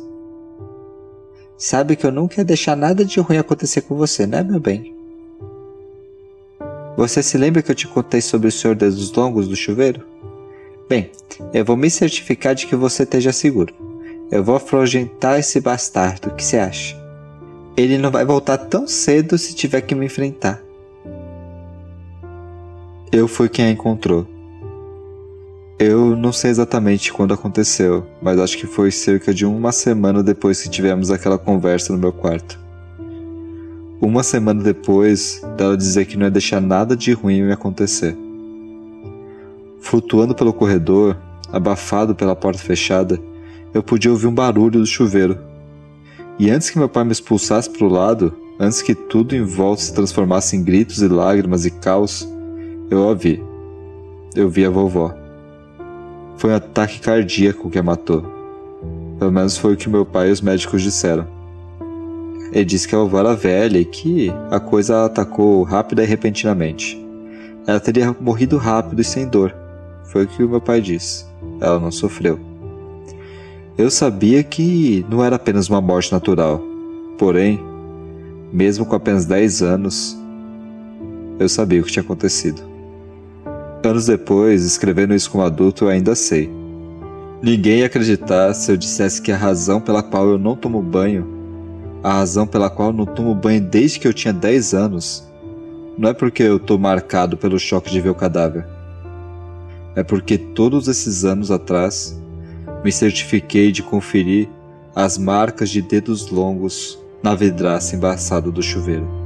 Sabe 1.58 1.96
que 1.96 2.06
eu 2.06 2.12
não 2.12 2.28
quero 2.28 2.48
deixar 2.48 2.76
nada 2.76 3.04
de 3.04 3.20
ruim 3.20 3.38
acontecer 3.38 3.82
com 3.82 3.96
você, 3.96 4.28
né, 4.28 4.44
meu 4.44 4.60
bem? 4.60 4.95
Você 6.98 7.22
se 7.22 7.38
lembra 7.38 7.62
que 7.62 7.70
eu 7.70 7.76
te 7.76 7.88
contei 7.88 8.22
sobre 8.22 8.48
o 8.48 8.52
Senhor 8.52 8.76
dos 8.76 9.12
Longos 9.12 9.50
do 9.50 9.56
chuveiro? 9.56 10.02
Bem, 10.88 11.12
eu 11.54 11.66
vou 11.66 11.76
me 11.76 11.90
certificar 11.90 12.56
de 12.56 12.68
que 12.68 12.76
você 12.76 13.04
esteja 13.04 13.34
seguro. 13.34 13.74
Eu 14.32 14.44
vou 14.44 14.56
afrogentar 14.56 15.38
esse 15.38 15.60
bastardo, 15.60 16.30
o 16.30 16.36
que 16.36 16.44
você 16.44 16.58
acha? 16.58 16.96
Ele 17.76 17.98
não 17.98 18.10
vai 18.10 18.24
voltar 18.24 18.58
tão 18.58 18.88
cedo 18.88 19.38
se 19.38 19.54
tiver 19.54 19.82
que 19.82 19.94
me 19.94 20.06
enfrentar. 20.06 20.62
Eu 23.12 23.28
fui 23.28 23.50
quem 23.50 23.66
a 23.66 23.72
encontrou. 23.72 24.26
Eu 25.78 26.16
não 26.16 26.32
sei 26.32 26.52
exatamente 26.52 27.12
quando 27.12 27.34
aconteceu, 27.34 28.06
mas 28.22 28.40
acho 28.40 28.58
que 28.58 28.66
foi 28.66 28.90
cerca 28.90 29.34
de 29.34 29.46
uma 29.46 29.74
semana 29.74 30.24
depois 30.24 30.64
que 30.64 30.70
tivemos 30.70 31.12
aquela 31.12 31.38
conversa 31.38 31.92
no 31.92 32.00
meu 32.00 32.14
quarto. 32.14 32.65
Uma 34.02 34.24
semana 34.24 34.62
depois 34.62 35.42
dela 35.56 35.78
dizer 35.78 36.06
que 36.06 36.18
não 36.18 36.26
ia 36.26 36.32
deixar 36.32 36.60
nada 36.60 36.98
de 36.98 37.14
ruim 37.14 37.42
me 37.42 37.54
acontecer. 37.54 38.16
Flutuando 39.80 40.36
pelo 40.36 40.52
corredor, 40.52 41.16
abafado 41.52 42.14
pela 42.14 42.36
porta 42.36 42.62
fechada, 42.62 43.18
eu 43.74 43.82
podia 43.82 44.12
ouvir 44.12 44.28
um 44.28 44.34
barulho 44.34 44.80
do 44.80 44.86
chuveiro. 44.86 45.38
E 46.38 46.50
antes 46.50 46.70
que 46.70 46.78
meu 46.78 46.90
pai 46.90 47.06
me 47.06 47.14
expulsasse 47.14 47.70
para 47.70 47.86
o 47.86 47.90
lado, 47.90 48.34
antes 48.60 48.82
que 48.82 48.94
tudo 48.94 49.34
em 49.34 49.44
volta 49.44 49.82
se 49.82 49.94
transformasse 49.94 50.58
em 50.58 50.64
gritos 50.64 51.02
e 51.02 51.08
lágrimas 51.08 51.66
e 51.66 51.72
caos, 51.72 52.28
eu 52.90 53.00
ouvi. 53.00 53.42
Eu 54.36 54.50
vi 54.50 54.66
a 54.66 54.70
vovó. 54.70 55.14
Foi 56.36 56.52
um 56.52 56.56
ataque 56.56 57.00
cardíaco 57.00 57.70
que 57.70 57.80
a 57.80 57.84
matou. 57.84 58.26
Pelo 59.18 59.32
menos 59.32 59.58
foi 59.58 59.74
o 59.74 59.78
que 59.78 59.90
meu 59.90 60.06
pai 60.06 60.30
e 60.30 60.32
os 60.32 60.42
médicos 60.42 60.82
disseram. 60.82 61.35
Ele 62.52 62.66
disse 62.66 62.88
que 62.88 62.96
a 62.96 63.00
vovó 63.00 63.20
era 63.20 63.36
velha 63.36 63.80
e 63.80 63.86
que 63.86 64.32
a 64.52 64.60
coisa 64.60 64.98
a 64.98 65.06
atacou 65.06 65.64
rápida 65.64 66.04
e 66.04 66.06
repentinamente. 66.06 67.04
Ela 67.68 67.80
teria 67.80 68.16
morrido 68.20 68.58
rápido 68.58 69.02
e 69.02 69.04
sem 69.04 69.28
dor. 69.28 69.54
Foi 70.04 70.24
o 70.24 70.28
que 70.28 70.44
o 70.44 70.50
meu 70.50 70.62
pai 70.62 70.80
disse. 70.80 71.26
Ela 71.60 71.80
não 71.80 71.92
sofreu. 71.92 72.40
Eu 73.78 73.90
sabia 73.90 74.44
que 74.44 75.06
não 75.10 75.24
era 75.24 75.36
apenas 75.36 75.68
uma 75.68 75.82
morte 75.82 76.12
natural. 76.12 76.62
Porém, 77.18 77.60
mesmo 78.54 78.86
com 78.86 78.96
apenas 78.96 79.26
10 79.26 79.62
anos, 79.62 80.18
eu 81.40 81.50
sabia 81.50 81.82
o 81.82 81.84
que 81.84 81.92
tinha 81.92 82.04
acontecido. 82.04 82.62
Anos 83.84 84.06
depois, 84.06 84.64
escrevendo 84.64 85.14
isso 85.14 85.30
como 85.30 85.44
adulto, 85.44 85.86
eu 85.86 85.90
ainda 85.90 86.16
sei. 86.16 86.50
Ninguém 87.42 87.80
ia 87.80 87.86
acreditar 87.86 88.54
se 88.54 88.72
eu 88.72 88.78
dissesse 88.78 89.22
que 89.22 89.32
a 89.32 89.38
razão 89.38 89.82
pela 89.82 90.02
qual 90.02 90.28
eu 90.30 90.38
não 90.38 90.56
tomo 90.56 90.82
banho, 90.82 91.35
a 92.06 92.14
razão 92.14 92.46
pela 92.46 92.70
qual 92.70 92.94
não 92.94 93.04
tomo 93.04 93.34
banho 93.34 93.60
desde 93.60 94.00
que 94.00 94.08
eu 94.08 94.14
tinha 94.14 94.32
10 94.32 94.76
anos, 94.76 95.28
não 95.98 96.10
é 96.10 96.14
porque 96.14 96.44
eu 96.44 96.60
tô 96.60 96.78
marcado 96.78 97.36
pelo 97.36 97.58
choque 97.58 97.90
de 97.90 98.00
ver 98.00 98.12
o 98.12 98.16
cadáver. 98.16 98.64
É 99.96 100.04
porque 100.04 100.38
todos 100.38 100.88
esses 100.88 101.26
anos 101.26 101.50
atrás 101.50 102.16
me 102.84 102.92
certifiquei 102.92 103.72
de 103.72 103.82
conferir 103.82 104.48
as 104.96 105.18
marcas 105.18 105.72
de 105.72 105.82
dedos 105.82 106.30
longos 106.30 107.00
na 107.24 107.34
vidraça 107.34 107.96
embaçada 107.96 108.52
do 108.52 108.62
chuveiro. 108.62 109.25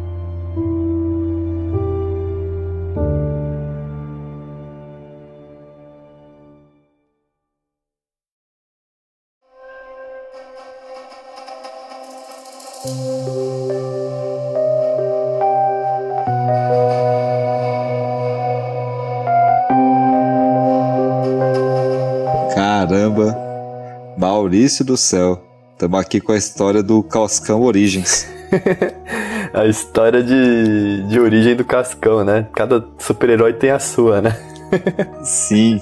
Maurício 24.59 24.83
do 24.83 24.97
céu, 24.97 25.41
estamos 25.71 25.97
aqui 25.97 26.19
com 26.19 26.33
a 26.33 26.37
história 26.37 26.83
do 26.83 27.01
Cascão 27.01 27.61
Origens. 27.61 28.27
a 29.53 29.65
história 29.67 30.21
de, 30.21 31.07
de 31.07 31.17
origem 31.17 31.55
do 31.55 31.63
Cascão, 31.63 32.25
né? 32.25 32.45
Cada 32.53 32.85
super-herói 32.97 33.53
tem 33.53 33.71
a 33.71 33.79
sua, 33.79 34.19
né? 34.19 34.37
Sim, 35.23 35.81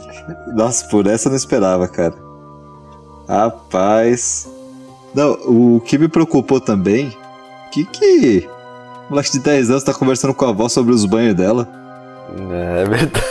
nossa, 0.53 0.87
por 0.89 1.07
essa 1.07 1.27
eu 1.27 1.31
não 1.31 1.37
esperava, 1.37 1.87
cara. 1.87 2.13
Rapaz, 3.27 4.47
não, 5.11 5.31
o 5.47 5.81
que 5.81 5.97
me 5.97 6.07
preocupou 6.07 6.61
também, 6.61 7.11
que 7.71 7.83
que 7.83 8.47
o 9.07 9.09
moleque 9.09 9.31
de 9.31 9.39
10 9.39 9.71
anos 9.71 9.83
tá 9.83 9.91
conversando 9.91 10.35
com 10.35 10.45
a 10.45 10.49
avó 10.49 10.69
sobre 10.69 10.93
os 10.93 11.03
banhos 11.03 11.33
dela? 11.33 11.67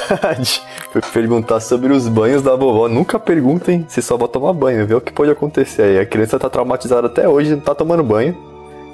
Verdade. 0.09 0.63
Foi 0.91 1.01
perguntar 1.01 1.61
sobre 1.61 1.93
os 1.93 2.09
banhos 2.09 2.43
da 2.43 2.55
vovó. 2.55 2.89
Nunca 2.89 3.19
perguntem 3.19 3.85
se 3.89 4.01
sua 4.03 4.17
avó 4.17 4.27
toma 4.27 4.53
banho, 4.53 4.87
vê 4.87 4.95
o 4.95 5.01
que 5.01 5.13
pode 5.13 5.31
acontecer 5.31 5.83
aí. 5.83 5.99
A 5.99 6.07
criança 6.07 6.39
tá 6.39 6.49
traumatizada 6.49 7.07
até 7.07 7.29
hoje, 7.29 7.51
não 7.51 7.61
tá 7.61 7.75
tomando 7.75 8.03
banho. 8.03 8.37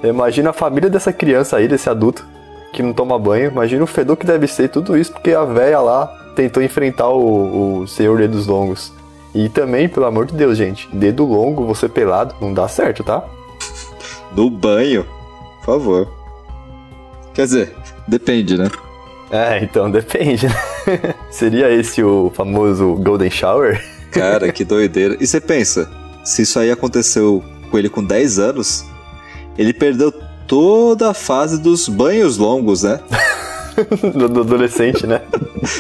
Imagina 0.03 0.51
a 0.51 0.53
família 0.53 0.91
dessa 0.91 1.13
criança 1.13 1.57
aí, 1.57 1.69
desse 1.69 1.89
adulto, 1.89 2.27
que 2.73 2.83
não 2.83 2.93
toma 2.93 3.19
banho. 3.19 3.51
Imagina 3.51 3.85
o 3.85 3.87
fedor 3.87 4.17
que 4.17 4.27
deve 4.27 4.47
ser 4.47 4.69
tudo 4.69 4.97
isso, 4.97 5.13
porque 5.13 5.33
a 5.33 5.45
véia 5.45 5.81
lá 5.81 6.07
tentou 6.35 6.63
enfrentar 6.63 7.09
o, 7.09 7.83
o 7.83 7.87
Senhor 7.87 8.19
Dedos 8.19 8.47
Longos. 8.47 8.93
E 9.35 9.49
também, 9.49 9.89
pelo 9.89 10.07
amor 10.07 10.27
de 10.27 10.35
Deus, 10.35 10.59
gente, 10.59 10.89
dedo 10.93 11.25
longo, 11.25 11.65
você 11.65 11.89
pelado, 11.89 12.35
não 12.41 12.53
dá 12.53 12.69
certo, 12.69 13.03
tá? 13.03 13.25
No 14.35 14.51
banho, 14.51 15.07
por 15.59 15.67
favor. 15.67 16.09
Quer 17.33 17.45
dizer, 17.45 17.77
depende, 18.07 18.59
né? 18.59 18.71
É, 19.31 19.63
então 19.65 19.91
depende. 19.91 20.47
Né? 20.47 20.55
Seria 21.31 21.71
esse 21.71 22.03
o 22.03 22.31
famoso 22.35 22.95
Golden 22.95 23.31
Shower? 23.31 23.83
Cara, 24.11 24.53
que 24.53 24.65
doideira. 24.65 25.17
E 25.21 25.27
você 25.27 25.41
pensa, 25.41 25.91
se 26.25 26.43
isso 26.43 26.59
aí 26.59 26.71
aconteceu 26.71 27.43
com 27.71 27.79
ele 27.79 27.89
com 27.89 28.05
10 28.05 28.39
anos, 28.39 28.85
ele 29.57 29.73
perdeu 29.73 30.13
toda 30.47 31.11
a 31.11 31.15
fase 31.15 31.61
dos 31.61 31.89
banhos 31.89 32.37
longos, 32.37 32.83
né? 32.83 33.01
do, 34.15 34.29
do 34.29 34.41
adolescente, 34.41 35.07
né? 35.07 35.23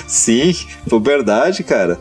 Sim, 0.06 0.54
verdade, 1.02 1.62
cara. 1.62 1.98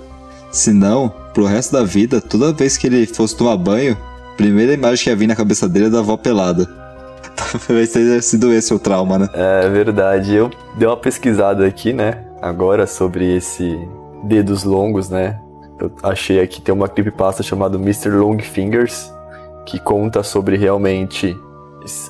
Se 0.52 0.72
não, 0.72 1.14
pro 1.34 1.46
resto 1.46 1.74
da 1.74 1.84
vida, 1.84 2.22
toda 2.22 2.54
vez 2.54 2.78
que 2.78 2.88
ele 2.88 3.06
fosse 3.06 3.36
tomar 3.36 3.58
banho, 3.58 3.98
a 4.34 4.36
primeira 4.38 4.74
imagem 4.74 5.04
que 5.04 5.10
ia 5.10 5.16
vir 5.16 5.28
na 5.28 5.36
cabeça 5.36 5.68
dele 5.68 5.86
é 5.88 5.90
da 5.90 6.00
avó 6.00 6.16
pelada. 6.18 6.68
Talvez 7.68 7.92
tenha 7.92 8.22
sido 8.22 8.54
esse 8.54 8.74
o 8.74 8.80
trauma, 8.80 9.20
né? 9.20 9.30
É 9.34 9.70
verdade. 9.70 10.34
Eu 10.34 10.50
dei 10.78 10.88
uma 10.88 10.98
pesquisada 10.98 11.66
aqui, 11.66 11.94
né? 11.94 12.24
Agora 12.42 12.88
sobre 12.88 13.36
esse 13.36 13.88
dedos 14.24 14.64
longos, 14.64 15.10
né? 15.10 15.40
Eu 15.80 15.92
achei 16.04 16.40
aqui 16.42 16.62
tem 16.62 16.74
uma 16.74 16.88
creepypasta 16.88 17.44
chamada 17.44 17.78
Mr. 17.78 18.10
Long 18.10 18.40
Fingers 18.40 19.12
que 19.66 19.80
conta 19.80 20.24
sobre 20.24 20.58
realmente 20.58 21.38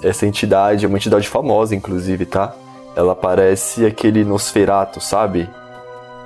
essa 0.04 0.26
entidade, 0.26 0.86
uma 0.86 0.98
entidade 0.98 1.28
famosa, 1.28 1.76
inclusive, 1.76 2.26
tá? 2.26 2.54
Ela 2.96 3.16
parece 3.16 3.86
aquele 3.86 4.24
Nosferato, 4.24 5.00
sabe? 5.00 5.50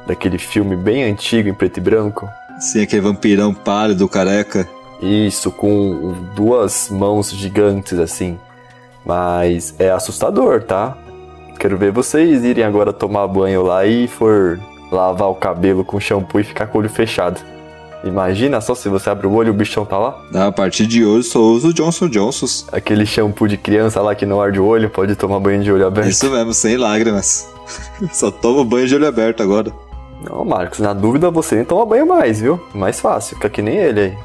Daquele 0.08 0.38
filme 0.38 0.76
bem 0.76 1.04
antigo 1.04 1.50
em 1.50 1.54
preto 1.54 1.78
e 1.78 1.82
branco. 1.82 2.28
Sim, 2.60 2.84
aquele 2.84 3.02
vampirão 3.02 3.54
pálido, 3.54 4.08
careca. 4.08 4.68
Isso, 5.02 5.52
com 5.52 6.14
duas 6.36 6.90
mãos 6.90 7.32
gigantes 7.32 8.00
assim. 8.00 8.40
Mas 9.06 9.76
é 9.78 9.92
assustador, 9.92 10.64
tá? 10.64 10.98
Quero 11.60 11.78
ver 11.78 11.92
vocês 11.92 12.44
irem 12.44 12.64
agora 12.64 12.94
tomar 12.94 13.28
banho 13.28 13.64
lá 13.64 13.86
e 13.86 14.08
for 14.08 14.60
lavar 14.92 15.30
o 15.30 15.36
cabelo 15.36 15.84
com 15.84 16.00
shampoo 16.00 16.40
e 16.40 16.44
ficar 16.44 16.68
com 16.68 16.78
o 16.78 16.82
olho 16.82 16.90
fechado. 16.90 17.40
Imagina 18.04 18.62
só 18.62 18.76
se 18.76 18.88
você 18.88 19.10
abre 19.10 19.26
o 19.26 19.34
olho 19.34 19.48
e 19.48 19.50
o 19.50 19.54
bichão 19.54 19.84
tá 19.84 19.98
lá. 19.98 20.22
A 20.48 20.52
partir 20.52 20.86
de 20.86 21.04
hoje 21.04 21.28
só 21.28 21.40
uso 21.40 21.74
Johnson 21.74 22.08
Johnsons. 22.08 22.68
Aquele 22.72 23.04
shampoo 23.06 23.48
de 23.48 23.58
criança 23.58 24.00
lá 24.00 24.14
que 24.14 24.28
não 24.28 24.40
arde 24.40 24.60
o 24.60 24.66
olho, 24.66 24.90
pode 24.92 25.16
tomar 25.16 25.40
banho 25.40 25.64
de 25.64 25.72
olho 25.72 25.88
aberto. 25.88 26.10
Isso 26.10 26.30
mesmo, 26.30 26.54
sem 26.54 26.78
lágrimas. 26.78 27.50
só 28.14 28.30
tomo 28.30 28.64
banho 28.64 28.88
de 28.88 28.94
olho 28.94 29.08
aberto 29.08 29.42
agora. 29.42 29.72
Não, 30.22 30.46
Marcos, 30.46 30.80
na 30.80 30.94
dúvida 30.94 31.32
você 31.32 31.56
nem 31.56 31.66
toma 31.66 31.86
banho 31.86 32.06
mais, 32.06 32.40
viu? 32.40 32.62
Mais 32.76 33.00
fácil, 33.00 33.38
fica 33.38 33.50
que 33.50 33.62
nem 33.62 33.76
ele 33.76 34.00
aí. 34.00 34.18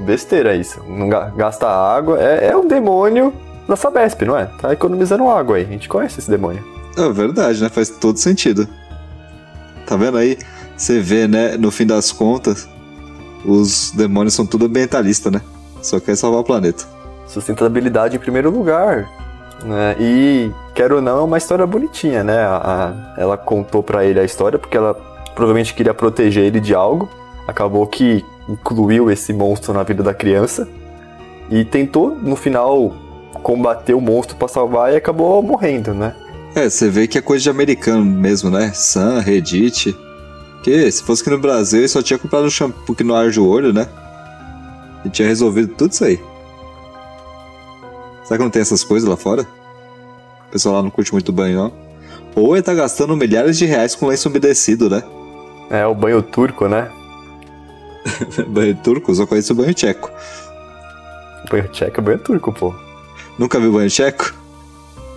Besteira 0.00 0.54
isso. 0.54 0.82
Não 0.86 1.08
gasta 1.08 1.66
água. 1.66 2.20
É, 2.20 2.48
é 2.48 2.56
um 2.56 2.66
demônio 2.66 3.32
na 3.68 3.76
Sabesp, 3.76 4.22
não 4.22 4.36
é? 4.36 4.46
Tá 4.46 4.72
economizando 4.72 5.28
água 5.28 5.56
aí. 5.56 5.62
A 5.62 5.68
gente 5.68 5.88
conhece 5.88 6.18
esse 6.18 6.30
demônio. 6.30 6.64
É 6.96 7.08
verdade, 7.10 7.62
né? 7.62 7.68
Faz 7.68 7.88
todo 7.88 8.18
sentido. 8.18 8.68
Tá 9.86 9.96
vendo 9.96 10.18
aí? 10.18 10.38
Você 10.76 11.00
vê, 11.00 11.26
né? 11.26 11.56
No 11.56 11.70
fim 11.70 11.86
das 11.86 12.12
contas, 12.12 12.68
os 13.44 13.92
demônios 13.92 14.34
são 14.34 14.46
tudo 14.46 14.66
ambientalista, 14.66 15.30
né? 15.30 15.40
Só 15.80 15.98
quer 15.98 16.16
salvar 16.16 16.40
o 16.40 16.44
planeta. 16.44 16.84
Sustentabilidade 17.26 18.16
em 18.16 18.18
primeiro 18.18 18.50
lugar. 18.50 19.08
Né? 19.64 19.96
E, 19.98 20.50
quero 20.74 20.96
ou 20.96 21.02
não, 21.02 21.18
é 21.18 21.22
uma 21.22 21.38
história 21.38 21.66
bonitinha, 21.66 22.22
né? 22.24 22.38
A, 22.38 22.56
a, 23.16 23.20
ela 23.20 23.36
contou 23.36 23.82
para 23.82 24.04
ele 24.04 24.18
a 24.20 24.24
história 24.24 24.58
porque 24.58 24.76
ela 24.76 24.94
provavelmente 25.34 25.74
queria 25.74 25.94
proteger 25.94 26.44
ele 26.44 26.60
de 26.60 26.74
algo. 26.74 27.08
Acabou 27.46 27.86
que 27.86 28.24
incluiu 28.48 29.10
esse 29.10 29.32
monstro 29.32 29.72
na 29.72 29.82
vida 29.82 30.02
da 30.02 30.12
criança 30.12 30.68
e 31.50 31.64
tentou, 31.64 32.10
no 32.14 32.36
final, 32.36 32.92
combater 33.42 33.94
o 33.94 34.00
monstro 34.00 34.36
para 34.36 34.48
salvar 34.48 34.92
e 34.92 34.96
acabou 34.96 35.42
morrendo, 35.42 35.92
né? 35.92 36.14
É, 36.54 36.68
você 36.68 36.88
vê 36.88 37.06
que 37.06 37.16
é 37.16 37.20
coisa 37.22 37.42
de 37.42 37.50
americano 37.50 38.04
mesmo, 38.04 38.50
né? 38.50 38.72
Sam, 38.74 39.20
Reddit. 39.20 39.96
Que 40.62 40.90
se 40.90 41.02
fosse 41.02 41.22
aqui 41.22 41.30
no 41.30 41.38
Brasil, 41.38 41.80
ele 41.80 41.88
só 41.88 42.02
tinha 42.02 42.18
comprado 42.18 42.44
um 42.44 42.50
shampoo 42.50 42.94
que 42.94 43.02
não 43.02 43.16
arde 43.16 43.40
o 43.40 43.48
olho, 43.48 43.72
né? 43.72 43.88
E 45.04 45.10
tinha 45.10 45.26
resolvido 45.26 45.74
tudo 45.74 45.92
isso 45.92 46.04
aí. 46.04 46.20
Será 48.22 48.38
que 48.38 48.44
não 48.44 48.50
tem 48.50 48.62
essas 48.62 48.84
coisas 48.84 49.08
lá 49.08 49.16
fora? 49.16 49.42
O 50.48 50.52
pessoal 50.52 50.76
lá 50.76 50.82
não 50.82 50.90
curte 50.90 51.12
muito 51.12 51.32
banho, 51.32 51.56
não. 51.56 51.72
Ou 52.36 52.54
ele 52.54 52.62
tá 52.62 52.74
gastando 52.74 53.16
milhares 53.16 53.58
de 53.58 53.66
reais 53.66 53.94
com 53.94 54.06
lenço 54.06 54.28
umedecido, 54.28 54.88
né? 54.88 55.02
É, 55.70 55.86
o 55.86 55.94
banho 55.94 56.22
turco, 56.22 56.68
né? 56.68 56.90
banho 58.46 58.76
turco? 58.76 59.14
Só 59.14 59.26
conheço 59.26 59.52
o 59.52 59.56
banho 59.56 59.74
tcheco. 59.74 60.10
Banho 61.50 61.68
tcheco 61.68 62.00
é 62.00 62.02
banho 62.02 62.18
turco, 62.18 62.52
pô. 62.52 62.74
Nunca 63.38 63.58
viu 63.58 63.72
banho 63.72 63.88
tcheco? 63.88 64.34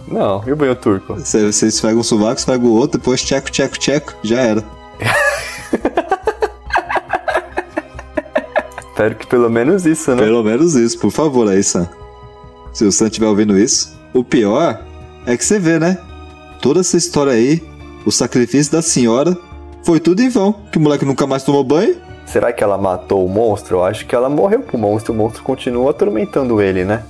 Não, 0.08 0.43
e 0.45 0.51
o 0.51 0.56
banho 0.56 0.75
turco? 0.75 1.15
Você, 1.15 1.51
você 1.51 1.67
esfrega 1.67 1.97
um 1.97 2.04
sovaco, 2.04 2.39
esfrega 2.39 2.65
o 2.65 2.73
outro, 2.73 2.99
depois 2.99 3.21
tcheco, 3.21 3.51
tcheco, 3.51 3.78
tcheco, 3.80 4.13
já 4.23 4.39
era. 4.39 4.63
Espero 8.95 9.15
que 9.15 9.28
pelo 9.28 9.49
menos 9.49 9.86
isso, 9.86 10.15
né? 10.15 10.23
Pelo 10.23 10.41
menos 10.41 10.75
isso, 10.75 10.97
por 10.97 11.12
favor, 11.12 11.49
aí, 11.49 11.62
Sam. 11.62 11.89
Se 12.71 12.86
o 12.86 12.91
Sam 12.91 13.08
estiver 13.08 13.28
ouvindo 13.28 13.58
isso. 13.60 13.93
O 14.13 14.23
pior 14.23 14.82
é 15.25 15.36
que 15.36 15.43
você 15.43 15.60
vê, 15.60 15.78
né? 15.78 15.97
Toda 16.62 16.80
essa 16.80 16.95
história 16.95 17.34
aí, 17.34 17.62
o 18.06 18.12
sacrifício 18.12 18.71
da 18.71 18.82
senhora, 18.82 19.38
foi 19.84 19.99
tudo 19.99 20.21
em 20.21 20.30
vão. 20.30 20.54
Que 20.71 20.78
o 20.78 20.82
moleque 20.82 21.04
nunca 21.04 21.28
mais 21.28 21.43
tomou 21.43 21.63
banho. 21.63 21.97
Será 22.25 22.54
que 22.54 22.63
ela 22.63 22.78
matou 22.78 23.25
o 23.25 23.30
monstro? 23.30 23.78
Eu 23.78 23.84
acho 23.84 24.06
que 24.06 24.15
ela 24.15 24.30
morreu 24.30 24.62
pro 24.62 24.78
monstro. 24.78 25.13
O 25.13 25.15
monstro 25.15 25.43
continua 25.43 25.91
atormentando 25.91 26.62
ele, 26.62 26.86
né? 26.86 27.04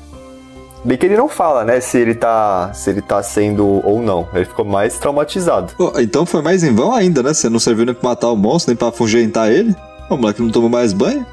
Bem 0.86 1.00
que 1.00 1.06
ele 1.08 1.18
não 1.18 1.28
fala, 1.28 1.66
né, 1.66 1.80
se 1.80 1.98
ele 1.98 2.14
tá, 2.14 2.72
se 2.72 2.92
ele 2.92 3.02
tá 3.02 3.24
sendo 3.24 3.66
ou 3.84 4.04
não. 4.04 4.28
Ele 4.32 4.46
ficou 4.46 4.64
mais 4.64 5.00
traumatizado. 5.00 5.74
Então 6.00 6.28
foi 6.28 6.44
mais 6.44 6.64
em 6.64 6.76
vão 6.76 6.94
ainda, 6.94 7.24
né? 7.24 7.34
Você 7.34 7.50
não 7.50 7.58
serviu 7.58 7.88
nem 7.88 7.96
pra 7.96 8.10
matar 8.10 8.30
o 8.30 8.36
monstro, 8.36 8.70
nem 8.70 8.78
pra 8.78 8.90
afugentar 8.90 9.52
ele. 9.52 9.76
O 10.12 10.16
moleque 10.16 10.44
não 10.44 10.52
tomou 10.52 10.70
mais 10.70 10.94
banho. 10.94 11.26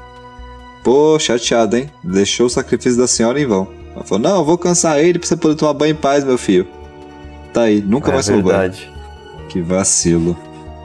Pô, 0.83 1.19
chateado, 1.19 1.77
hein? 1.77 1.87
Deixou 2.03 2.47
o 2.47 2.49
sacrifício 2.49 2.97
da 2.97 3.07
senhora 3.07 3.39
em 3.39 3.45
vão. 3.45 3.67
Ela 3.95 4.03
falou, 4.03 4.23
não, 4.23 4.37
eu 4.37 4.43
vou 4.43 4.57
cansar 4.57 4.99
ele 4.99 5.19
pra 5.19 5.27
você 5.27 5.37
poder 5.37 5.55
tomar 5.55 5.73
banho 5.73 5.91
em 5.91 5.95
paz, 5.95 6.23
meu 6.23 6.37
filho. 6.37 6.67
Tá 7.53 7.61
aí, 7.61 7.79
nunca 7.79 8.09
é 8.09 8.13
mais 8.15 8.25
tomou 8.25 8.41
verdade. 8.41 8.91
banho. 8.91 9.47
Que 9.49 9.61
vacilo. 9.61 10.35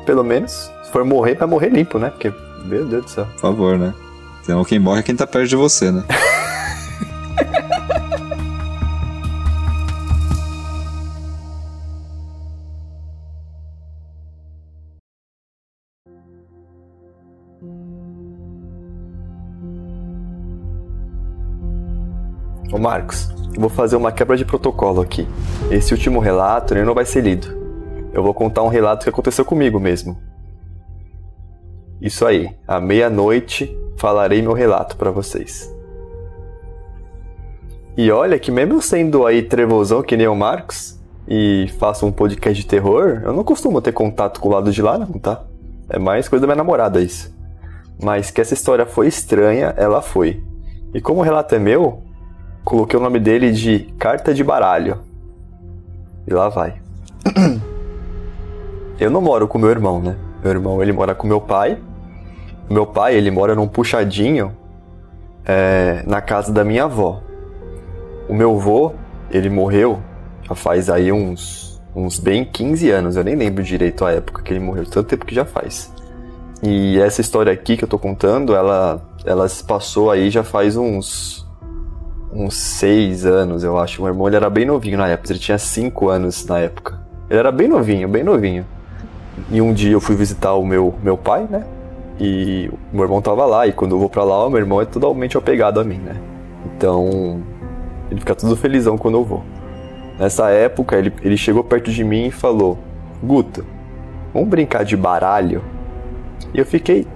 Pelo 0.05 0.23
menos, 0.23 0.71
se 0.85 0.93
for 0.93 1.07
morrer, 1.07 1.37
vai 1.37 1.49
morrer 1.49 1.71
limpo, 1.71 1.99
né? 1.99 2.11
Porque, 2.11 2.31
meu 2.67 2.85
Deus 2.85 3.07
do 3.07 3.11
céu. 3.11 3.25
Por 3.33 3.41
favor, 3.41 3.79
né? 3.79 3.95
Então 4.43 4.63
quem 4.63 4.79
morre 4.79 5.01
é 5.01 5.03
quem 5.03 5.17
tá 5.17 5.27
perto 5.27 5.49
de 5.49 5.57
você, 5.57 5.91
né? 5.91 6.05
Marcos, 22.89 23.29
eu 23.55 23.61
vou 23.61 23.69
fazer 23.69 23.97
uma 23.97 24.11
quebra 24.11 24.35
de 24.35 24.47
protocolo 24.47 25.03
aqui. 25.03 25.29
Esse 25.71 25.93
último 25.93 26.21
relato 26.21 26.73
ele 26.73 26.85
não 26.85 26.95
vai 26.95 27.05
ser 27.05 27.21
lido. 27.21 27.47
Eu 28.15 28.23
vou 28.23 28.33
contar 28.33 28.63
um 28.63 28.69
relato 28.69 29.03
que 29.05 29.11
aconteceu 29.11 29.45
comigo 29.45 29.79
mesmo. 29.79 30.17
Isso 32.01 32.25
aí, 32.25 32.49
à 32.67 32.81
meia-noite 32.81 33.79
falarei 33.99 34.41
meu 34.41 34.55
relato 34.55 34.97
para 34.97 35.11
vocês. 35.11 35.71
E 37.95 38.11
olha 38.11 38.39
que 38.39 38.51
mesmo 38.51 38.81
sendo 38.81 39.27
aí 39.27 39.43
trevosão 39.43 40.03
que 40.03 40.17
nem 40.17 40.27
o 40.27 40.35
Marcos 40.35 40.99
e 41.29 41.71
faço 41.79 42.07
um 42.07 42.11
podcast 42.11 42.59
de 42.59 42.67
terror, 42.67 43.21
eu 43.23 43.35
não 43.35 43.45
costumo 43.45 43.83
ter 43.83 43.93
contato 43.93 44.41
com 44.41 44.49
o 44.49 44.53
lado 44.53 44.73
de 44.73 44.81
lá 44.81 44.97
não, 44.97 45.13
tá? 45.19 45.45
É 45.91 45.99
mais 45.99 46.27
coisa 46.27 46.41
da 46.41 46.47
minha 46.47 46.65
namorada 46.65 47.03
isso. 47.03 47.37
Mas 48.03 48.31
que 48.31 48.41
essa 48.41 48.55
história 48.55 48.87
foi 48.87 49.09
estranha, 49.09 49.75
ela 49.77 50.01
foi. 50.01 50.43
E 50.95 51.03
como 51.03 51.21
o 51.21 51.23
relato 51.23 51.55
é 51.55 51.59
meu, 51.59 52.08
coloquei 52.65 52.99
o 52.99 53.03
nome 53.03 53.19
dele 53.19 53.53
de 53.53 53.81
Carta 53.99 54.33
de 54.33 54.43
Baralho. 54.45 54.99
E 56.27 56.33
lá 56.33 56.49
vai. 56.49 56.81
Eu 58.99 59.11
não 59.11 59.21
moro 59.21 59.47
com 59.47 59.59
meu 59.59 59.71
irmão, 59.71 60.01
né? 60.01 60.17
Meu 60.43 60.53
irmão, 60.53 60.83
ele 60.83 60.93
mora 60.93 61.15
com 61.15 61.27
meu 61.27 61.41
pai. 61.41 61.79
Meu 62.69 62.85
pai, 62.87 63.15
ele 63.15 63.31
mora 63.31 63.55
num 63.55 63.69
puxadinho 63.69 64.55
é, 65.45 66.03
na 66.07 66.21
casa 66.21 66.53
da 66.53 66.65
minha 66.65 66.85
avó. 66.85 67.23
O 68.29 68.35
meu 68.35 68.55
avô, 68.55 68.93
ele 69.31 69.49
morreu 69.49 70.01
já 70.49 70.55
faz 70.55 70.89
aí 70.89 71.13
uns, 71.13 71.81
uns 71.95 72.19
bem 72.19 72.45
15 72.45 72.91
anos. 72.91 73.17
Eu 73.17 73.25
nem 73.25 73.37
lembro 73.37 73.63
direito 73.63 74.05
a 74.05 74.13
época 74.13 74.43
que 74.43 74.53
ele 74.53 74.61
morreu, 74.61 74.85
tanto 74.85 75.09
tempo 75.09 75.27
que 75.27 75.35
já 75.35 75.45
faz. 75.45 75.93
E 76.63 76.99
essa 76.99 77.21
história 77.21 77.53
aqui 77.53 77.77
que 77.77 77.85
eu 77.85 77.89
tô 77.89 77.99
contando, 77.99 78.55
ela, 78.55 79.01
ela 79.25 79.49
se 79.49 79.63
passou 79.63 80.11
aí 80.11 80.31
já 80.31 80.43
faz 80.43 80.77
uns 80.77 81.47
uns 82.33 82.55
seis 82.55 83.25
anos, 83.25 83.65
eu 83.65 83.79
acho. 83.79 84.01
O 84.01 84.05
meu 84.05 84.13
irmão 84.13 84.27
ele 84.27 84.37
era 84.37 84.51
bem 84.51 84.65
novinho 84.65 84.99
na 84.99 85.09
época, 85.09 85.33
ele 85.33 85.39
tinha 85.39 85.59
cinco 85.59 86.09
anos 86.09 86.45
na 86.47 86.59
época. 86.59 87.01
Ele 87.29 87.39
era 87.39 87.53
bem 87.53 87.69
novinho, 87.69 88.09
bem 88.09 88.23
novinho. 88.23 88.65
E 89.51 89.61
um 89.61 89.73
dia 89.73 89.93
eu 89.93 90.01
fui 90.01 90.17
visitar 90.17 90.55
o 90.55 90.65
meu, 90.65 90.95
meu 91.03 91.17
pai, 91.17 91.47
né? 91.49 91.65
E 92.21 92.69
o 92.93 92.97
meu 92.97 93.05
irmão 93.05 93.23
tava 93.23 93.47
lá, 93.47 93.67
e 93.67 93.73
quando 93.73 93.93
eu 93.93 93.99
vou 93.99 94.09
pra 94.09 94.25
lá, 94.25 94.45
o 94.47 94.51
meu 94.51 94.59
irmão 94.59 94.81
é 94.81 94.85
totalmente 94.85 95.37
apegado 95.37 95.79
a 95.79 95.85
mim, 95.85 95.99
né? 95.99 96.17
Então, 96.67 97.41
ele 98.11 98.21
fica 98.21 98.35
tudo 98.35 98.57
felizão 98.57 98.99
quando 98.99 99.19
eu 99.19 99.25
vou. 99.25 99.43
Nessa 100.19 100.51
época, 100.51 100.97
ele, 100.97 101.13
ele 101.23 101.37
chegou 101.37 101.63
perto 101.63 101.93
de 101.93 102.03
mim 102.03 102.27
e 102.27 102.31
falou: 102.31 102.79
Guto, 103.23 103.65
vamos 104.35 104.49
brincar 104.49 104.85
de 104.85 104.97
baralho? 104.97 105.63
E 106.53 106.59
eu 106.59 106.67
fiquei 106.67 107.07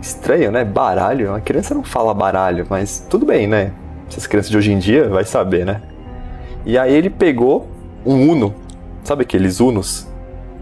estranho, 0.00 0.52
né? 0.52 0.64
Baralho? 0.64 1.30
Uma 1.30 1.40
criança 1.40 1.74
não 1.74 1.82
fala 1.82 2.14
baralho, 2.14 2.66
mas 2.70 3.04
tudo 3.10 3.26
bem, 3.26 3.48
né? 3.48 3.72
Essas 4.12 4.26
crianças 4.26 4.50
de 4.50 4.58
hoje 4.58 4.70
em 4.70 4.78
dia 4.78 5.08
vai 5.08 5.24
saber, 5.24 5.64
né? 5.64 5.80
E 6.66 6.76
aí 6.76 6.92
ele 6.92 7.08
pegou 7.08 7.66
um 8.04 8.30
Uno, 8.30 8.54
sabe 9.02 9.22
aqueles 9.22 9.58
Unos 9.58 10.06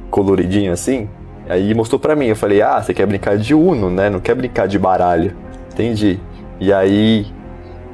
coloridinho 0.09 0.73
assim? 0.73 1.09
Aí 1.49 1.75
mostrou 1.75 1.99
para 1.99 2.15
mim, 2.15 2.27
eu 2.27 2.37
falei: 2.37 2.63
"Ah, 2.63 2.81
você 2.81 2.95
quer 2.95 3.07
brincar 3.07 3.37
de 3.37 3.53
Uno, 3.53 3.91
né? 3.91 4.09
Não 4.09 4.21
quer 4.21 4.37
brincar 4.37 4.69
de 4.69 4.79
baralho". 4.79 5.35
Entendi. 5.73 6.21
E 6.61 6.73
aí 6.73 7.27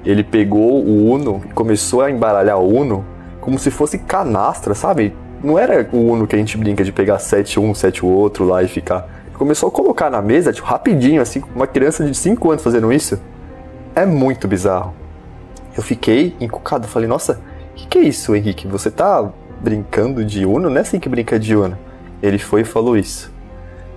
ele 0.04 0.22
pegou 0.22 0.84
o 0.84 1.10
Uno 1.10 1.40
e 1.48 1.52
começou 1.54 2.02
a 2.02 2.10
embaralhar 2.10 2.58
o 2.58 2.68
Uno 2.68 3.02
como 3.40 3.58
se 3.58 3.70
fosse 3.70 3.96
canastra, 3.96 4.74
sabe? 4.74 5.16
Não 5.42 5.58
era 5.58 5.88
o 5.90 6.12
Uno 6.12 6.26
que 6.26 6.36
a 6.36 6.38
gente 6.38 6.58
brinca 6.58 6.84
de 6.84 6.92
pegar 6.92 7.18
sete 7.18 7.58
um, 7.58 7.74
sete 7.74 8.04
o 8.04 8.08
outro 8.08 8.44
lá 8.44 8.62
e 8.62 8.68
ficar. 8.68 9.08
Começou 9.32 9.70
a 9.70 9.72
colocar 9.72 10.10
na 10.10 10.20
mesa, 10.20 10.52
tipo, 10.52 10.66
rapidinho, 10.66 11.22
assim, 11.22 11.42
uma 11.54 11.66
criança 11.66 12.04
de 12.04 12.14
5 12.14 12.50
anos 12.50 12.62
fazendo 12.62 12.92
isso. 12.92 13.18
É 13.94 14.04
muito 14.04 14.46
bizarro 14.46 15.05
eu 15.76 15.82
fiquei 15.82 16.34
encucado. 16.40 16.88
Falei, 16.88 17.08
nossa, 17.08 17.40
o 17.72 17.74
que, 17.74 17.86
que, 17.86 17.98
é 17.98 18.02
isso, 18.02 18.34
Henrique? 18.34 18.66
Você 18.66 18.90
tá 18.90 19.30
brincando 19.60 20.24
de 20.24 20.44
Uno? 20.44 20.70
Não 20.70 20.76
é 20.76 20.80
assim 20.80 20.98
que 20.98 21.08
brinca 21.08 21.38
de 21.38 21.54
Uno. 21.54 21.76
Ele 22.22 22.38
foi 22.38 22.62
e 22.62 22.64
falou 22.64 22.96
isso. 22.96 23.32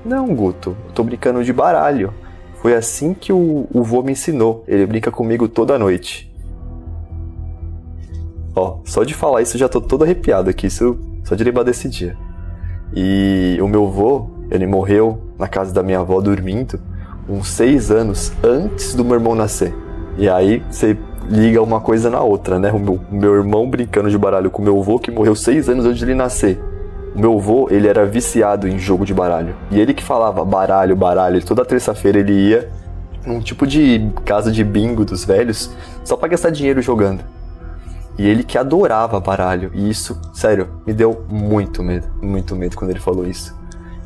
Não, 0.04 0.34
Guto, 0.34 0.76
eu 0.88 0.92
tô 0.94 1.04
brincando 1.04 1.44
de 1.44 1.54
baralho. 1.54 2.14
Foi 2.62 2.76
assim 2.76 3.14
que 3.14 3.32
o, 3.32 3.68
o 3.72 3.84
vô 3.84 4.02
me 4.02 4.12
ensinou. 4.12 4.64
Ele 4.68 4.86
brinca 4.86 5.12
comigo 5.12 5.48
toda 5.48 5.78
noite. 5.80 6.30
Ó, 8.56 8.80
só 8.84 9.04
de 9.04 9.14
falar 9.14 9.42
isso 9.42 9.58
já 9.58 9.70
tô 9.70 9.80
todo 9.80 10.04
arrepiado 10.04 10.50
aqui, 10.50 10.68
isso 10.68 11.00
só 11.24 11.36
de 11.36 11.44
lembrar 11.44 11.64
desse 11.64 11.88
dia. 11.88 12.18
E 12.94 13.58
o 13.62 13.68
meu 13.68 13.88
vô, 13.88 14.30
ele 14.50 14.66
morreu 14.66 15.22
na 15.38 15.48
casa 15.48 15.74
da 15.74 15.84
minha 15.84 16.00
avó 16.00 16.20
dormindo 16.20 16.80
uns 17.30 17.48
seis 17.48 17.92
anos 17.92 18.34
antes 18.44 18.96
do 18.96 19.06
meu 19.06 19.14
irmão 19.14 19.36
nascer. 19.36 19.74
E 20.18 20.28
aí 20.28 20.64
você 20.70 20.98
liga 21.30 21.62
uma 21.62 21.80
coisa 21.80 22.10
na 22.10 22.22
outra, 22.22 22.58
né? 22.58 22.72
O 22.72 22.80
meu, 22.80 23.00
meu 23.12 23.36
irmão 23.36 23.70
brincando 23.70 24.10
de 24.10 24.18
baralho 24.18 24.50
com 24.50 24.62
meu 24.62 24.80
avô, 24.80 24.98
que 24.98 25.12
morreu 25.12 25.36
seis 25.36 25.70
anos 25.70 25.86
antes 25.86 26.00
de 26.00 26.06
ele 26.06 26.16
nascer. 26.16 26.60
O 27.16 27.20
meu 27.20 27.38
avô, 27.38 27.68
ele 27.70 27.88
era 27.88 28.06
viciado 28.06 28.68
em 28.68 28.80
jogo 28.80 29.06
de 29.06 29.14
baralho. 29.14 29.56
E 29.70 29.80
ele 29.80 29.94
que 29.94 30.04
falava 30.04 30.44
baralho, 30.44 30.96
baralho. 30.96 31.44
Toda 31.46 31.64
terça-feira 31.64 32.20
ele 32.20 32.34
ia 32.34 32.70
num 33.26 33.40
tipo 33.40 33.68
de 33.68 34.10
casa 34.26 34.52
de 34.52 34.64
bingo 34.64 35.06
dos 35.06 35.24
velhos, 35.24 35.70
só 36.04 36.18
para 36.18 36.30
gastar 36.30 36.50
dinheiro 36.50 36.82
jogando. 36.82 37.24
E 38.18 38.28
ele 38.28 38.44
que 38.44 38.58
adorava 38.58 39.20
baralho. 39.20 39.72
E 39.74 39.90
isso, 39.90 40.20
sério, 40.34 40.68
me 40.86 40.94
deu 40.94 41.26
muito 41.30 41.84
medo, 41.84 42.08
muito 42.22 42.56
medo 42.56 42.76
quando 42.76 42.92
ele 42.92 43.00
falou 43.00 43.26
isso. 43.26 43.56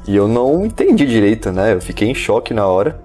E 0.05 0.15
eu 0.15 0.27
não 0.27 0.65
entendi 0.65 1.05
direito, 1.05 1.51
né? 1.51 1.73
Eu 1.73 1.81
fiquei 1.81 2.09
em 2.09 2.13
choque 2.13 2.53
na 2.53 2.67
hora. 2.67 2.99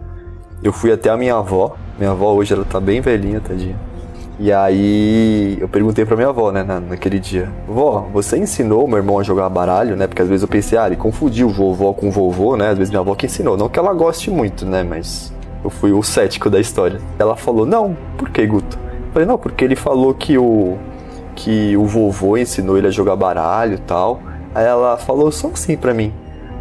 Eu 0.63 0.73
fui 0.73 0.93
até 0.93 1.09
a 1.09 1.17
minha 1.17 1.37
avó. 1.37 1.77
Minha 1.97 2.11
avó 2.11 2.33
hoje 2.33 2.53
ela 2.53 2.65
tá 2.65 2.81
bem 2.81 3.01
velhinha, 3.01 3.41
tadinha. 3.41 3.88
E 4.41 4.53
aí 4.53 5.59
eu 5.61 5.69
perguntei 5.69 6.05
pra 6.05 6.15
minha 6.15 6.29
avó, 6.29 6.53
né, 6.53 6.63
na, 6.63 6.79
naquele 6.79 7.19
dia. 7.19 7.51
Vó, 7.67 8.09
você 8.13 8.39
ensinou 8.39 8.87
meu 8.87 8.99
irmão 8.99 9.19
a 9.19 9.25
jogar 9.25 9.49
baralho, 9.49 9.97
né? 9.97 10.07
Porque 10.07 10.23
às 10.23 10.29
vezes 10.29 10.43
eu 10.43 10.49
pensei, 10.49 10.79
ah, 10.79 10.87
ele 10.87 10.95
confundiu 10.95 11.49
vovó 11.49 11.93
com 11.93 12.09
vovô, 12.09 12.57
né? 12.57 12.69
Às 12.69 12.79
vezes 12.79 12.91
minha 12.91 13.01
avó 13.01 13.17
que 13.17 13.27
ensinou. 13.27 13.57
Não 13.57 13.69
que 13.69 13.79
ela 13.81 13.93
goste 13.93 14.31
muito, 14.31 14.65
né? 14.65 14.85
Mas 14.85 15.33
eu 15.65 15.71
fui 15.71 15.91
o 15.93 16.03
cético 16.05 16.49
da 16.49 16.61
história. 16.61 17.01
Ela 17.19 17.35
falou, 17.35 17.67
não, 17.67 17.97
por 18.17 18.31
que, 18.31 18.47
Guto? 18.47 18.79
Eu 18.79 19.13
falei, 19.13 19.27
não, 19.27 19.39
porque 19.39 19.65
ele 19.65 19.75
falou 19.75 20.15
que 20.15 20.39
o, 20.39 20.79
que 21.35 21.77
o 21.77 21.85
vovô 21.85 22.37
ensinou 22.37 22.79
ele 22.79 22.87
a 22.87 22.91
jogar 22.91 23.17
baralho 23.17 23.75
e 23.75 23.79
tal. 23.79 24.21
Aí 24.55 24.65
ela 24.65 24.97
falou 24.97 25.33
só 25.33 25.49
assim 25.49 25.77
pra 25.77 25.93
mim. 25.93 26.13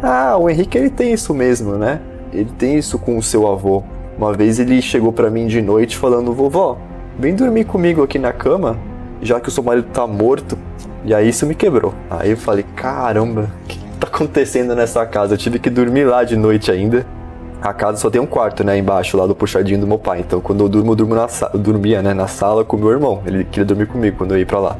Ah, 0.02 0.36
o 0.36 0.50
Henrique 0.50 0.76
ele 0.76 0.90
tem 0.90 1.12
isso 1.12 1.32
mesmo, 1.32 1.76
né? 1.76 2.00
Ele 2.32 2.50
tem 2.58 2.76
isso 2.76 2.98
com 2.98 3.16
o 3.16 3.22
seu 3.22 3.46
avô. 3.46 3.84
Uma 4.16 4.32
vez 4.32 4.58
ele 4.58 4.82
chegou 4.82 5.12
para 5.12 5.30
mim 5.30 5.46
de 5.46 5.62
noite 5.62 5.96
falando, 5.96 6.32
vovó, 6.32 6.76
vem 7.18 7.34
dormir 7.34 7.64
comigo 7.64 8.02
aqui 8.02 8.18
na 8.18 8.32
cama, 8.32 8.78
já 9.20 9.40
que 9.40 9.48
o 9.48 9.50
seu 9.50 9.62
marido 9.62 9.88
tá 9.92 10.06
morto. 10.06 10.56
E 11.04 11.12
aí 11.12 11.28
isso 11.28 11.46
me 11.46 11.54
quebrou. 11.54 11.94
Aí 12.08 12.30
eu 12.30 12.36
falei, 12.36 12.64
caramba, 12.76 13.50
o 13.64 13.66
que 13.66 13.78
tá 13.98 14.06
acontecendo 14.06 14.74
nessa 14.74 15.04
casa? 15.04 15.34
Eu 15.34 15.38
tive 15.38 15.58
que 15.58 15.68
dormir 15.68 16.04
lá 16.04 16.22
de 16.22 16.36
noite 16.36 16.70
ainda. 16.70 17.04
A 17.60 17.72
casa 17.72 17.96
só 17.98 18.08
tem 18.08 18.20
um 18.20 18.26
quarto, 18.26 18.62
né, 18.62 18.78
embaixo, 18.78 19.16
lá 19.16 19.26
do 19.26 19.34
puxadinho 19.34 19.80
do 19.80 19.86
meu 19.86 19.98
pai. 19.98 20.20
Então 20.20 20.40
quando 20.40 20.62
eu 20.62 20.68
durmo, 20.68 20.92
eu, 20.92 20.96
durmo 20.96 21.14
na 21.14 21.26
dormia, 21.54 22.00
né, 22.02 22.14
na 22.14 22.28
sala 22.28 22.64
com 22.64 22.76
meu 22.76 22.90
irmão. 22.90 23.20
Ele 23.26 23.44
queria 23.44 23.64
dormir 23.64 23.86
comigo 23.86 24.16
quando 24.16 24.32
eu 24.32 24.38
ia 24.38 24.46
pra 24.46 24.60
lá. 24.60 24.76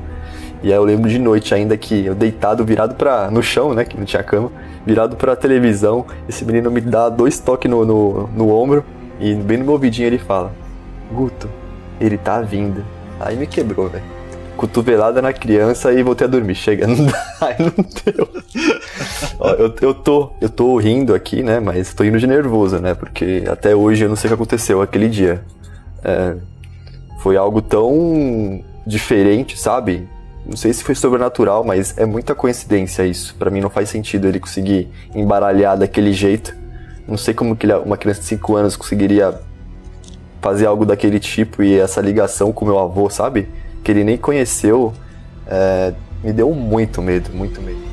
E 0.63 0.69
aí 0.69 0.79
eu 0.79 0.85
lembro 0.85 1.09
de 1.09 1.19
noite 1.19 1.55
ainda 1.55 1.77
que 1.77 2.07
eu 2.07 2.15
deitado, 2.15 2.65
virado 2.65 2.95
para 2.95 3.31
no 3.31 3.43
chão, 3.43 3.75
né, 3.75 3.85
que 3.85 3.97
não 3.97 4.05
tinha 4.05 4.23
cama, 4.23 4.51
virado 4.85 5.17
pra 5.17 5.37
televisão, 5.37 6.05
esse 6.29 6.45
menino 6.45 6.69
me 6.69 6.81
dá 6.81 7.09
dois 7.09 7.39
toques 7.39 7.71
no, 7.71 7.85
no, 7.85 8.29
no 8.35 8.51
ombro 8.51 8.85
e 9.21 9.35
bem 9.35 9.59
no 9.59 9.65
meu 9.65 9.75
ouvidinho 9.75 10.07
ele 10.07 10.19
fala: 10.19 10.53
Guto, 11.13 11.49
ele 12.01 12.19
tá 12.19 12.41
vindo. 12.41 12.85
Aí 13.21 13.37
me 13.37 13.47
quebrou, 13.47 13.89
velho. 13.89 14.05
Cotovelada 14.57 15.23
na 15.23 15.33
criança 15.33 15.93
e 15.93 16.03
voltei 16.03 16.27
a 16.27 16.31
dormir. 16.31 16.55
Chega, 16.55 16.87
não 16.89 17.07
dá, 17.07 17.27
aí 17.41 17.57
não 17.59 17.85
deu. 18.05 18.29
Ó, 19.39 19.51
eu, 19.51 19.75
eu, 19.81 19.95
tô, 19.95 20.31
eu 20.41 20.49
tô 20.49 20.77
rindo 20.79 21.15
aqui, 21.15 21.43
né? 21.43 21.61
Mas 21.61 21.95
tô 21.95 22.03
rindo 22.03 22.19
de 22.19 22.27
nervoso, 22.27 22.79
né? 22.79 22.95
Porque 22.95 23.45
até 23.49 23.75
hoje 23.75 24.05
eu 24.05 24.09
não 24.09 24.17
sei 24.17 24.29
o 24.29 24.31
que 24.31 24.35
aconteceu 24.35 24.83
aquele 24.83 25.09
dia. 25.09 25.45
É, 26.05 26.35
foi 27.21 27.37
algo 27.37 27.63
tão 27.63 28.63
diferente, 28.87 29.59
sabe? 29.59 30.09
Não 30.47 30.57
sei 30.57 30.73
se 30.73 30.83
foi 30.83 30.95
sobrenatural, 30.95 31.63
mas 31.63 31.97
é 31.99 32.07
muita 32.07 32.35
coincidência 32.35 33.05
isso. 33.05 33.35
Para 33.39 33.51
mim 33.51 33.61
não 33.61 33.69
faz 33.69 33.91
sentido 33.91 34.27
ele 34.27 34.41
conseguir 34.41 34.89
embaralhar 35.15 35.77
daquele 35.77 36.13
jeito. 36.13 36.57
Não 37.07 37.19
sei 37.19 37.35
como 37.35 37.55
que 37.55 37.67
uma 37.67 37.97
criança 37.97 38.21
de 38.21 38.27
5 38.27 38.57
anos 38.57 38.77
conseguiria 38.77 39.39
fazer 40.41 40.67
algo 40.67 40.85
daquele 40.87 41.19
tipo 41.21 41.63
e 41.63 41.79
essa 41.79 42.01
ligação 42.01 42.53
com 42.53 42.65
meu 42.65 42.79
avô, 42.79 43.11
sabe? 43.11 43.49
Que 43.83 43.91
ele 43.91 44.05
nem 44.05 44.17
conheceu, 44.17 44.93
é, 45.47 45.93
me 46.23 46.33
deu 46.33 46.53
muito 46.55 47.03
medo, 47.03 47.31
muito 47.33 47.61
medo. 47.61 47.89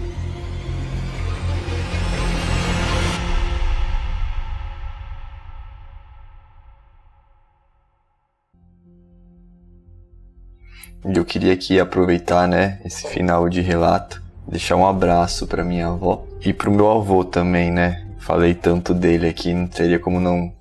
E 11.08 11.17
eu 11.17 11.23
queria 11.23 11.53
aqui 11.53 11.79
aproveitar, 11.79 12.47
né, 12.47 12.79
esse 12.84 13.08
final 13.08 13.47
de 13.47 13.62
relato, 13.62 14.23
deixar 14.47 14.75
um 14.75 14.88
abraço 14.88 15.45
para 15.45 15.63
minha 15.63 15.88
avó 15.88 16.25
e 16.43 16.51
pro 16.51 16.71
meu 16.71 16.91
avô 16.91 17.23
também, 17.23 17.71
né? 17.71 18.08
Falei 18.17 18.55
tanto 18.55 18.91
dele 18.91 19.27
aqui, 19.27 19.53
não 19.53 19.67
teria 19.67 19.99
como 19.99 20.19
não 20.19 20.51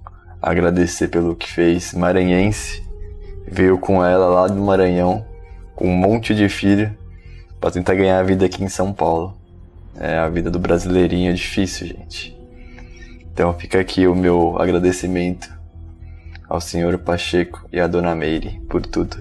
agradecer 0.44 1.08
pelo 1.08 1.34
que 1.34 1.50
fez. 1.50 1.94
Maranhense, 1.94 2.82
veio 3.46 3.78
com 3.78 4.04
ela 4.04 4.26
lá 4.26 4.46
do 4.46 4.62
Maranhão, 4.62 5.24
com 5.74 5.88
um 5.88 5.96
monte 5.96 6.34
de 6.34 6.48
filho, 6.48 6.94
para 7.60 7.70
tentar 7.70 7.94
ganhar 7.94 8.18
a 8.18 8.22
vida 8.22 8.44
aqui 8.44 8.62
em 8.62 8.68
São 8.68 8.92
Paulo. 8.92 9.36
É, 9.96 10.18
a 10.18 10.28
vida 10.28 10.50
do 10.50 10.58
brasileirinho 10.58 11.30
é 11.30 11.34
difícil, 11.34 11.86
gente. 11.86 12.36
Então 13.32 13.54
fica 13.54 13.80
aqui 13.80 14.06
o 14.06 14.14
meu 14.14 14.60
agradecimento 14.60 15.52
ao 16.48 16.60
senhor 16.60 16.98
Pacheco 16.98 17.66
e 17.72 17.80
à 17.80 17.86
dona 17.86 18.14
Meire 18.14 18.60
por 18.68 18.82
tudo. 18.82 19.16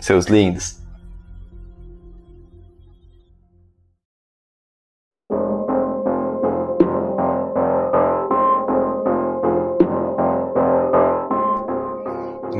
Seus 0.00 0.26
lindos. 0.26 0.81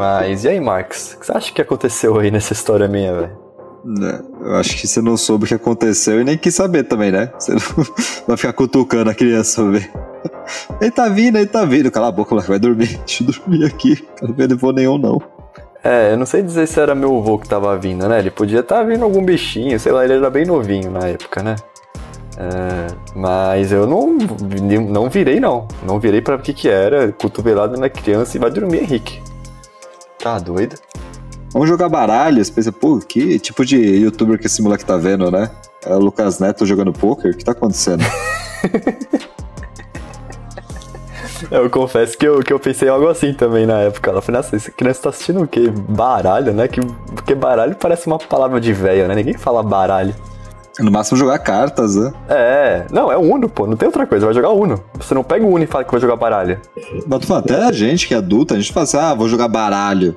Mas 0.02 0.42
e 0.42 0.48
aí, 0.48 0.60
Marcos? 0.60 1.12
O 1.12 1.20
que 1.20 1.26
você 1.26 1.32
acha 1.32 1.52
que 1.52 1.62
aconteceu 1.62 2.18
aí 2.18 2.28
nessa 2.28 2.52
história 2.52 2.88
minha, 2.88 3.14
velho? 3.14 3.38
Né, 3.84 4.20
eu 4.40 4.56
acho 4.56 4.76
que 4.76 4.88
você 4.88 5.00
não 5.00 5.16
soube 5.16 5.44
o 5.44 5.46
que 5.46 5.54
aconteceu 5.54 6.20
e 6.20 6.24
nem 6.24 6.36
quis 6.36 6.56
saber 6.56 6.82
também, 6.82 7.12
né? 7.12 7.30
Você 7.38 7.52
não 7.52 7.60
vai 8.26 8.36
ficar 8.36 8.52
cutucando 8.52 9.10
a 9.10 9.14
criança, 9.14 9.64
ver. 9.70 9.88
Ele 10.80 10.90
tá 10.90 11.08
vindo, 11.08 11.38
ele 11.38 11.46
tá 11.46 11.64
vindo. 11.64 11.88
Cala 11.88 12.08
a 12.08 12.10
boca, 12.10 12.34
vai 12.34 12.58
dormir. 12.58 12.98
Deixa 13.06 13.22
eu 13.22 13.28
dormir 13.28 13.64
aqui. 13.64 13.94
Quero 14.18 14.34
ver 14.34 14.52
vou 14.56 14.72
nenhum, 14.72 14.98
não. 14.98 15.22
É, 15.84 16.12
eu 16.12 16.16
não 16.16 16.26
sei 16.26 16.42
dizer 16.42 16.66
se 16.66 16.80
era 16.80 16.96
meu 16.96 17.16
avô 17.16 17.38
que 17.38 17.48
tava 17.48 17.78
vindo, 17.78 18.08
né? 18.08 18.18
Ele 18.18 18.30
podia 18.32 18.58
estar 18.58 18.78
tá 18.78 18.82
vindo 18.82 19.04
algum 19.04 19.24
bichinho, 19.24 19.78
sei 19.78 19.92
lá, 19.92 20.02
ele 20.04 20.14
era 20.14 20.30
bem 20.30 20.44
novinho 20.44 20.90
na 20.90 21.06
época, 21.06 21.44
né? 21.44 21.54
É, 22.36 22.86
mas 23.14 23.70
eu 23.70 23.86
não, 23.86 24.18
não 24.80 25.08
virei, 25.08 25.38
não. 25.38 25.68
Não 25.86 26.00
virei 26.00 26.20
para 26.20 26.34
o 26.34 26.40
que 26.40 26.52
que 26.52 26.68
era, 26.68 27.12
cotovelado 27.12 27.78
na 27.78 27.88
criança 27.88 28.36
e 28.36 28.40
vai 28.40 28.50
dormir, 28.50 28.82
Henrique. 28.82 29.22
Tá 30.22 30.38
doido? 30.38 30.76
Vamos 31.52 31.68
jogar 31.68 31.88
baralho. 31.88 32.42
Você 32.42 32.52
pensa, 32.52 32.70
pô, 32.70 32.98
que 32.98 33.40
tipo 33.40 33.64
de 33.64 33.76
youtuber 33.76 34.38
que 34.38 34.46
esse 34.46 34.62
moleque 34.62 34.84
tá 34.84 34.96
vendo, 34.96 35.30
né? 35.30 35.50
É 35.84 35.94
o 35.94 35.98
Lucas 35.98 36.38
Neto 36.38 36.64
jogando 36.64 36.92
poker? 36.92 37.32
O 37.32 37.36
que 37.36 37.44
tá 37.44 37.50
acontecendo? 37.50 38.02
eu 41.50 41.68
confesso 41.68 42.16
que 42.16 42.26
eu, 42.26 42.38
que 42.38 42.52
eu 42.52 42.60
pensei 42.60 42.88
algo 42.88 43.08
assim 43.08 43.34
também 43.34 43.66
na 43.66 43.80
época. 43.80 44.10
Ela 44.10 44.22
falou, 44.22 44.40
nossa, 44.40 44.54
essa 44.54 44.70
criança 44.70 45.02
tá 45.02 45.08
assistindo 45.08 45.42
o 45.42 45.48
quê? 45.48 45.72
Baralho, 45.88 46.52
né? 46.52 46.68
Que, 46.68 46.80
porque 47.14 47.34
baralho 47.34 47.74
parece 47.74 48.06
uma 48.06 48.18
palavra 48.18 48.60
de 48.60 48.72
velho, 48.72 49.08
né? 49.08 49.16
Ninguém 49.16 49.34
fala 49.34 49.60
baralho. 49.60 50.14
No 50.80 50.90
máximo 50.90 51.18
jogar 51.18 51.38
cartas, 51.38 51.96
né? 51.96 52.12
É, 52.28 52.86
não, 52.90 53.12
é 53.12 53.18
Uno, 53.18 53.48
pô, 53.48 53.66
não 53.66 53.76
tem 53.76 53.86
outra 53.86 54.06
coisa, 54.06 54.24
vai 54.24 54.34
jogar 54.34 54.50
Uno. 54.50 54.82
Você 54.94 55.12
não 55.12 55.22
pega 55.22 55.44
o 55.44 55.48
Uno 55.48 55.64
e 55.64 55.66
fala 55.66 55.84
que 55.84 55.90
vai 55.90 56.00
jogar 56.00 56.16
baralho. 56.16 56.58
Mas 57.06 57.20
tu 57.20 57.26
fala, 57.26 57.40
até 57.40 57.62
a 57.62 57.72
gente 57.72 58.08
que 58.08 58.14
é 58.14 58.16
adulta, 58.16 58.54
a 58.54 58.58
gente 58.58 58.72
fala 58.72 58.84
assim, 58.84 58.96
ah, 58.96 59.12
vou 59.12 59.28
jogar 59.28 59.48
baralho. 59.48 60.16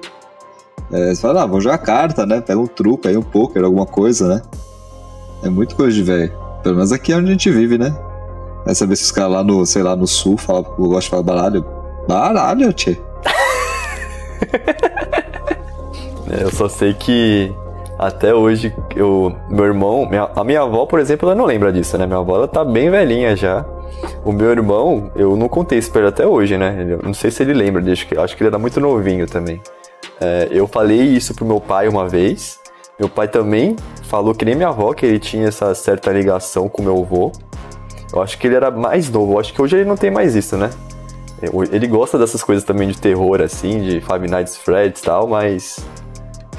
É, 0.92 1.14
você 1.14 1.22
fala, 1.22 1.44
ah, 1.44 1.46
vou 1.46 1.60
jogar 1.60 1.78
carta, 1.80 2.26
né? 2.26 2.40
Pega 2.40 2.60
um 2.60 2.68
truco 2.68 3.08
aí, 3.08 3.18
um 3.18 3.22
poker, 3.22 3.64
alguma 3.64 3.86
coisa, 3.86 4.36
né? 4.36 4.42
É 5.44 5.50
muito 5.50 5.76
coisa 5.76 5.94
de 5.94 6.04
velho. 6.04 6.32
Pelo 6.64 6.76
menos 6.76 6.92
aqui 6.92 7.12
é 7.12 7.18
onde 7.18 7.28
a 7.28 7.32
gente 7.32 7.52
vive, 7.52 7.78
né? 7.78 7.94
É 8.66 8.74
saber 8.74 8.96
se 8.96 9.04
os 9.04 9.12
caras 9.12 9.32
lá 9.32 9.44
no, 9.44 9.66
sei 9.66 9.84
lá, 9.84 9.96
no 9.96 10.08
sul 10.08 10.38
falam, 10.38 10.66
eu 10.80 10.88
gosto 10.88 11.04
de 11.04 11.10
falar 11.10 11.24
baralho. 11.24 11.66
Baralho, 12.08 12.72
tchê. 12.72 12.98
é, 16.32 16.44
eu 16.44 16.52
só 16.52 16.70
sei 16.70 16.94
que 16.94 17.54
até 17.98 18.34
hoje, 18.34 18.76
eu, 18.96 19.36
meu 19.50 19.66
irmão, 19.66 20.06
minha, 20.06 20.30
a 20.36 20.44
minha 20.44 20.62
avó, 20.62 20.86
por 20.86 21.00
exemplo, 21.00 21.30
ela 21.30 21.36
não 21.36 21.46
lembra 21.46 21.72
disso, 21.72 21.98
né? 21.98 22.06
Minha 22.06 22.20
avó, 22.20 22.36
ela 22.36 22.48
tá 22.48 22.64
bem 22.64 22.90
velhinha 22.90 23.36
já. 23.36 23.66
O 24.26 24.32
meu 24.32 24.50
irmão, 24.52 25.12
eu 25.16 25.36
não 25.38 25.48
contei 25.48 25.78
isso 25.78 25.92
pra 25.92 26.02
ele 26.02 26.10
até 26.10 26.28
hoje, 26.28 26.58
né? 26.58 26.86
Eu 26.90 27.00
não 27.04 27.14
sei 27.14 27.32
se 27.32 27.42
ele 27.44 27.54
lembra, 27.54 27.82
acho 27.92 28.06
que, 28.06 28.18
acho 28.18 28.36
que 28.36 28.44
ele 28.44 28.50
era 28.50 28.60
muito 28.60 28.80
novinho 28.82 29.26
também. 29.26 29.62
É, 30.20 30.50
eu 30.52 30.68
falei 30.68 31.02
isso 31.02 31.34
pro 31.34 31.46
meu 31.46 31.62
pai 31.62 31.88
uma 31.88 32.08
vez. 32.08 32.60
Meu 33.00 33.10
pai 33.10 33.28
também 33.28 33.76
falou 34.04 34.34
que 34.34 34.46
nem 34.46 34.56
minha 34.56 34.70
avó, 34.70 34.94
que 34.94 35.06
ele 35.06 35.20
tinha 35.20 35.48
essa 35.48 35.74
certa 35.74 36.12
ligação 36.12 36.68
com 36.68 36.82
meu 36.82 37.02
avô. 37.02 37.32
Eu 38.14 38.22
acho 38.22 38.38
que 38.38 38.48
ele 38.48 38.56
era 38.56 38.72
mais 38.72 39.10
novo, 39.10 39.34
eu 39.34 39.40
acho 39.40 39.54
que 39.54 39.62
hoje 39.62 39.78
ele 39.78 39.86
não 39.86 39.98
tem 39.98 40.12
mais 40.12 40.36
isso, 40.36 40.58
né? 40.58 40.70
Ele 41.72 41.88
gosta 41.88 42.18
dessas 42.18 42.44
coisas 42.44 42.64
também 42.64 42.88
de 42.88 42.98
terror, 42.98 43.42
assim, 43.42 43.82
de 43.82 44.02
Five 44.02 44.28
Nights 44.30 44.56
Freddy's 44.58 45.02
e 45.02 45.04
tal, 45.04 45.28
mas 45.28 45.86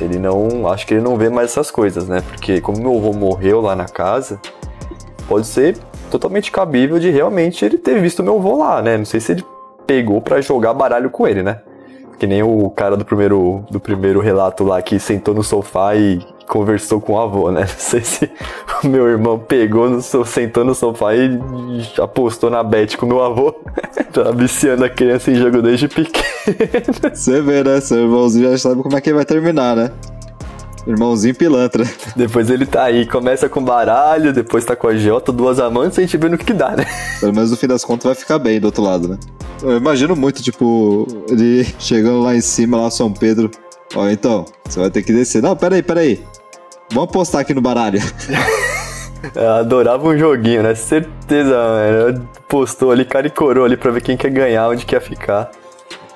ele 0.01 0.19
não. 0.19 0.69
Acho 0.69 0.87
que 0.87 0.95
ele 0.95 1.03
não 1.03 1.17
vê 1.17 1.29
mais 1.29 1.51
essas 1.51 1.71
coisas, 1.71 2.09
né? 2.09 2.21
Porque 2.21 2.61
como 2.61 2.79
meu 2.79 2.97
avô 2.97 3.13
morreu 3.13 3.61
lá 3.61 3.75
na 3.75 3.87
casa, 3.87 4.41
pode 5.29 5.47
ser 5.47 5.77
totalmente 6.11 6.51
cabível 6.51 6.99
de 6.99 7.11
realmente 7.11 7.65
ele 7.65 7.79
ter 7.79 8.01
visto 8.01 8.23
meu 8.23 8.37
avô 8.37 8.57
lá, 8.57 8.81
né? 8.83 8.97
Não 8.97 9.05
sei 9.05 9.21
se 9.21 9.33
ele 9.33 9.45
pegou 9.87 10.21
para 10.21 10.41
jogar 10.41 10.75
baralho 10.75 11.11
com 11.11 11.27
ele, 11.27 11.43
né? 11.43 11.61
Que 12.19 12.27
nem 12.27 12.43
o 12.43 12.71
cara 12.71 12.97
do 12.97 13.05
primeiro, 13.05 13.65
do 13.71 13.79
primeiro 13.79 14.21
relato 14.21 14.65
lá 14.65 14.81
que 14.81 14.99
sentou 14.99 15.35
no 15.35 15.43
sofá 15.43 15.95
e 15.95 16.27
conversou 16.47 17.01
com 17.01 17.15
o 17.15 17.21
avô, 17.21 17.51
né? 17.51 17.61
Não 17.69 17.79
sei 17.79 18.01
se 18.03 18.31
o 18.83 18.87
meu 18.87 19.09
irmão 19.09 19.39
pegou, 19.39 19.89
no, 19.89 20.01
sentou 20.01 20.65
no 20.65 20.75
sofá 20.75 21.15
e 21.15 21.39
apostou 22.01 22.51
na 22.51 22.63
bet 22.63 22.97
com 22.97 23.07
o 23.07 23.09
meu 23.09 23.23
avô. 23.23 23.55
tá 24.13 24.31
viciando 24.33 24.85
a 24.85 24.89
criança 24.89 25.31
em 25.31 25.35
jogo 25.35 25.61
desde 25.63 25.89
pequeno. 25.89 26.27
Você 27.13 27.41
vê, 27.41 27.63
né? 27.63 27.81
Seu 27.81 27.99
irmãozinho 27.99 28.51
já 28.51 28.59
sabe 28.59 28.83
como 28.83 28.97
é 28.97 29.01
que 29.01 29.13
vai 29.13 29.25
terminar, 29.25 29.77
né? 29.77 29.91
Irmãozinho 30.87 31.35
pilantra. 31.35 31.85
Depois 32.15 32.49
ele 32.49 32.65
tá 32.65 32.85
aí, 32.85 33.07
começa 33.07 33.49
com 33.49 33.63
baralho, 33.63 34.33
depois 34.33 34.65
tá 34.65 34.77
com 34.77 34.87
a 34.87 34.97
Jota, 34.97 35.33
duas 35.33 35.59
amantes, 35.59 35.99
a 35.99 36.03
gente 36.03 36.17
vê 36.17 36.29
no 36.29 36.39
que, 36.39 36.45
que 36.45 36.53
dá, 36.53 36.77
né? 36.77 36.87
Pelo 37.19 37.35
menos 37.35 37.51
no 37.51 37.57
fim 37.57 37.67
das 37.67 37.85
contas 37.85 38.05
vai 38.05 38.15
ficar 38.15 38.39
bem 38.39 38.61
do 38.61 38.67
outro 38.67 38.83
lado, 38.83 39.09
né? 39.09 39.19
Eu 39.63 39.77
imagino 39.77 40.15
muito, 40.15 40.43
tipo, 40.43 41.07
ele 41.29 41.67
chegando 41.79 42.21
lá 42.21 42.37
em 42.37 42.41
cima, 42.41 42.77
lá 42.77 42.91
São 42.91 43.13
Pedro, 43.13 43.51
Ó, 43.95 44.09
então, 44.09 44.45
você 44.65 44.81
vai 44.81 44.91
ter 44.91 45.03
que 45.03 45.13
descer. 45.13 45.43
Não, 45.43 45.57
peraí, 45.57 45.83
peraí. 45.83 46.25
Vamos 46.91 47.11
apostar 47.11 47.41
aqui 47.41 47.55
no 47.55 47.61
baralho. 47.61 48.01
Eu 49.35 49.51
adorava 49.51 50.07
um 50.07 50.17
joguinho, 50.17 50.63
né? 50.63 50.75
Certeza, 50.75 51.57
mano. 51.57 52.29
Postou 52.49 52.91
ali, 52.91 53.05
cara 53.05 53.27
e 53.27 53.31
coroa 53.31 53.67
ali 53.67 53.77
pra 53.77 53.91
ver 53.91 54.03
quem 54.03 54.17
quer 54.17 54.31
ganhar, 54.31 54.69
onde 54.69 54.85
quer 54.85 55.01
ficar. 55.01 55.51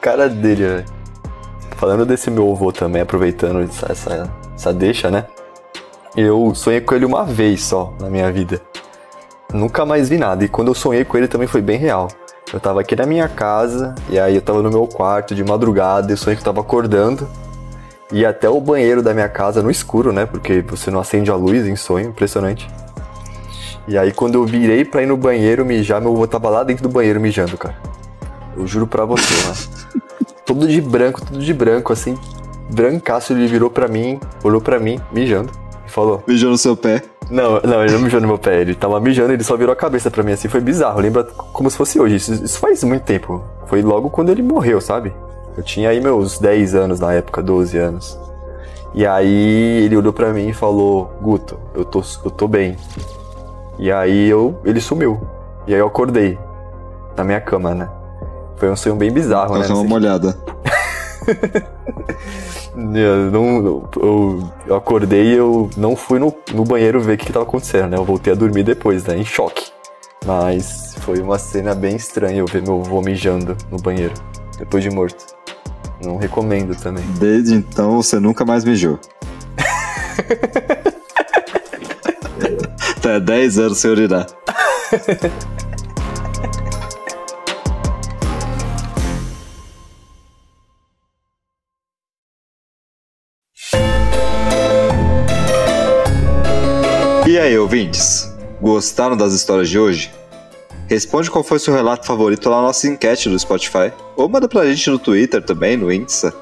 Cara 0.00 0.28
dele, 0.28 0.66
velho. 0.66 0.84
Falando 1.76 2.04
desse 2.04 2.30
meu 2.30 2.50
avô 2.52 2.70
também, 2.70 3.02
aproveitando 3.02 3.62
essa, 3.62 3.90
essa, 3.90 4.30
essa 4.54 4.72
deixa, 4.72 5.10
né? 5.10 5.26
Eu 6.16 6.54
sonhei 6.54 6.80
com 6.80 6.94
ele 6.94 7.04
uma 7.04 7.24
vez 7.24 7.64
só 7.64 7.94
na 8.00 8.10
minha 8.10 8.30
vida. 8.30 8.60
Nunca 9.52 9.84
mais 9.84 10.08
vi 10.08 10.18
nada. 10.18 10.44
E 10.44 10.48
quando 10.48 10.68
eu 10.68 10.74
sonhei 10.74 11.04
com 11.04 11.16
ele 11.16 11.26
também 11.26 11.48
foi 11.48 11.62
bem 11.62 11.78
real. 11.78 12.08
Eu 12.52 12.60
tava 12.60 12.80
aqui 12.80 12.96
na 12.96 13.06
minha 13.06 13.28
casa, 13.28 13.94
e 14.08 14.18
aí 14.18 14.34
eu 14.34 14.42
tava 14.42 14.60
no 14.60 14.70
meu 14.70 14.86
quarto 14.86 15.34
de 15.34 15.44
madrugada, 15.44 16.10
e 16.10 16.12
eu 16.12 16.16
sonhei 16.16 16.36
que 16.36 16.42
eu 16.42 16.44
tava 16.44 16.60
acordando. 16.60 17.28
E 18.12 18.26
até 18.26 18.48
o 18.48 18.60
banheiro 18.60 19.02
da 19.02 19.14
minha 19.14 19.28
casa 19.28 19.62
no 19.62 19.70
escuro, 19.70 20.12
né? 20.12 20.26
Porque 20.26 20.62
você 20.62 20.90
não 20.90 21.00
acende 21.00 21.30
a 21.30 21.34
luz 21.34 21.66
em 21.66 21.76
sonho, 21.76 22.08
impressionante. 22.08 22.68
E 23.86 23.96
aí 23.96 24.12
quando 24.12 24.34
eu 24.34 24.44
virei 24.44 24.84
pra 24.84 25.02
ir 25.02 25.06
no 25.06 25.16
banheiro 25.16 25.64
mijar, 25.64 26.00
meu 26.00 26.12
avô 26.12 26.26
tava 26.26 26.48
lá 26.48 26.64
dentro 26.64 26.82
do 26.82 26.88
banheiro 26.88 27.20
mijando, 27.20 27.56
cara. 27.56 27.76
Eu 28.56 28.66
juro 28.66 28.86
pra 28.86 29.04
você, 29.04 29.34
né? 29.48 29.54
Tudo 30.44 30.66
de 30.66 30.80
branco, 30.80 31.24
tudo 31.24 31.38
de 31.38 31.54
branco, 31.54 31.92
assim. 31.92 32.18
Brancaço, 32.74 33.32
ele 33.32 33.46
virou 33.46 33.70
pra 33.70 33.86
mim, 33.86 34.18
olhou 34.42 34.60
pra 34.60 34.80
mim, 34.80 35.00
mijando. 35.12 35.52
E 35.86 35.90
falou. 35.90 36.24
Mijou 36.26 36.50
no 36.50 36.58
seu 36.58 36.76
pé. 36.76 37.04
Não, 37.30 37.60
não, 37.60 37.84
ele 37.84 37.92
não 37.92 38.00
mijou 38.00 38.20
no 38.20 38.26
meu 38.26 38.38
pé, 38.38 38.60
ele 38.60 38.74
tava 38.74 38.98
mijando, 39.00 39.32
ele 39.32 39.44
só 39.44 39.56
virou 39.56 39.72
a 39.72 39.76
cabeça 39.76 40.10
pra 40.10 40.24
mim, 40.24 40.32
assim, 40.32 40.48
foi 40.48 40.60
bizarro. 40.60 41.00
Lembra 41.00 41.22
como 41.22 41.70
se 41.70 41.76
fosse 41.76 42.00
hoje. 42.00 42.16
Isso, 42.16 42.32
isso 42.44 42.58
faz 42.58 42.82
muito 42.82 43.04
tempo. 43.04 43.44
Foi 43.66 43.80
logo 43.80 44.10
quando 44.10 44.30
ele 44.30 44.42
morreu, 44.42 44.80
sabe? 44.80 45.12
Eu 45.60 45.64
tinha 45.64 45.90
aí 45.90 46.00
meus 46.00 46.38
10 46.38 46.74
anos 46.74 47.00
na 47.00 47.12
época, 47.12 47.42
12 47.42 47.76
anos. 47.76 48.18
E 48.94 49.06
aí 49.06 49.84
ele 49.84 49.94
olhou 49.94 50.10
pra 50.10 50.32
mim 50.32 50.48
e 50.48 50.52
falou, 50.54 51.12
Guto, 51.20 51.60
eu 51.74 51.84
tô, 51.84 52.02
eu 52.24 52.30
tô 52.30 52.48
bem. 52.48 52.78
E 53.78 53.92
aí 53.92 54.26
eu, 54.26 54.58
ele 54.64 54.80
sumiu. 54.80 55.20
E 55.66 55.74
aí 55.74 55.78
eu 55.78 55.86
acordei 55.86 56.38
na 57.14 57.22
minha 57.22 57.42
cama, 57.42 57.74
né? 57.74 57.90
Foi 58.56 58.70
um 58.70 58.76
sonho 58.76 58.96
bem 58.96 59.12
bizarro, 59.12 59.58
né? 59.58 59.68
Dá 59.68 59.74
uma 59.74 59.94
olhada. 59.94 60.34
Eu, 62.76 63.30
não, 63.30 63.88
eu, 63.96 64.48
eu 64.66 64.76
acordei 64.76 65.34
e 65.34 65.36
eu 65.36 65.68
não 65.76 65.96
fui 65.96 66.20
no, 66.20 66.32
no 66.54 66.64
banheiro 66.64 67.00
ver 67.00 67.14
o 67.14 67.18
que, 67.18 67.26
que 67.26 67.32
tava 67.32 67.44
acontecendo, 67.44 67.88
né? 67.88 67.96
Eu 67.96 68.04
voltei 68.04 68.32
a 68.32 68.36
dormir 68.36 68.62
depois, 68.62 69.04
né? 69.04 69.18
Em 69.18 69.24
choque. 69.24 69.70
Mas 70.24 70.94
foi 71.00 71.20
uma 71.20 71.36
cena 71.36 71.74
bem 71.74 71.96
estranha 71.96 72.38
eu 72.38 72.46
ver 72.46 72.62
meu 72.62 72.80
avô 72.80 73.02
mijando 73.02 73.56
no 73.70 73.76
banheiro, 73.76 74.14
depois 74.56 74.84
de 74.84 74.88
morto. 74.88 75.29
Não 76.02 76.16
recomendo 76.16 76.74
também. 76.74 77.04
Desde 77.18 77.54
então 77.54 78.02
você 78.02 78.18
nunca 78.18 78.44
mais 78.44 78.64
mijou. 78.64 78.98
tá 83.02 83.18
10 83.18 83.58
anos 83.58 83.78
sem 83.78 83.90
urinar. 83.90 84.26
E 97.26 97.38
aí, 97.38 97.56
ouvintes? 97.56 98.28
Gostaram 98.60 99.16
das 99.16 99.32
histórias 99.32 99.68
de 99.68 99.78
hoje? 99.78 100.10
Responde 100.90 101.30
qual 101.30 101.44
foi 101.44 101.60
seu 101.60 101.72
relato 101.72 102.04
favorito 102.04 102.50
lá 102.50 102.56
na 102.56 102.62
nossa 102.62 102.88
enquete 102.88 103.28
do 103.28 103.38
Spotify. 103.38 103.92
Ou 104.16 104.28
manda 104.28 104.48
pra 104.48 104.66
gente 104.66 104.90
no 104.90 104.98
Twitter 104.98 105.40
também, 105.40 105.76
no 105.76 105.92
Insta. 105.92 106.34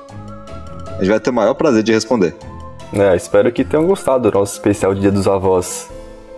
A 0.96 1.01
gente 1.01 1.11
vai 1.11 1.20
ter 1.20 1.28
o 1.28 1.34
maior 1.34 1.53
prazer 1.53 1.82
de 1.82 1.92
responder. 1.92 2.34
É, 2.94 3.14
espero 3.14 3.53
que 3.53 3.62
tenham 3.62 3.86
gostado 3.86 4.30
do 4.30 4.38
nosso 4.38 4.55
especial 4.55 4.94
de 4.94 5.03
Dia 5.03 5.12
dos 5.12 5.28
Avós. 5.28 5.90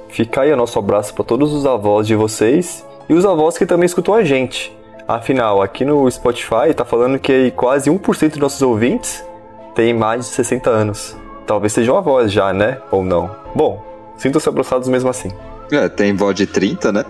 Fica 0.08 0.40
aí 0.40 0.52
o 0.52 0.56
nosso 0.56 0.76
abraço 0.76 1.14
para 1.14 1.22
todos 1.22 1.52
os 1.52 1.64
avós 1.64 2.04
de 2.04 2.16
vocês 2.16 2.84
e 3.08 3.14
os 3.14 3.24
avós 3.24 3.56
que 3.56 3.64
também 3.64 3.86
escutam 3.86 4.12
a 4.12 4.24
gente. 4.24 4.76
Afinal, 5.06 5.62
aqui 5.62 5.84
no 5.84 6.11
Spotify 6.11 6.74
tá 6.74 6.84
falando 6.84 7.16
que 7.16 7.52
quase 7.52 7.88
1% 7.88 8.30
dos 8.30 8.38
nossos 8.38 8.61
ouvintes 8.61 9.24
tem 9.72 9.94
mais 9.94 10.26
de 10.26 10.32
60 10.32 10.68
anos. 10.68 11.16
Talvez 11.46 11.72
sejam 11.72 11.96
avós 11.96 12.32
já, 12.32 12.52
né? 12.52 12.78
Ou 12.90 13.04
não. 13.04 13.30
Bom, 13.54 13.84
sintam-se 14.16 14.48
abraçados 14.48 14.88
mesmo 14.88 15.08
assim. 15.08 15.30
É, 15.70 15.88
tem 15.88 16.12
vó 16.12 16.32
de 16.32 16.48
30, 16.48 16.90
né? 16.90 17.04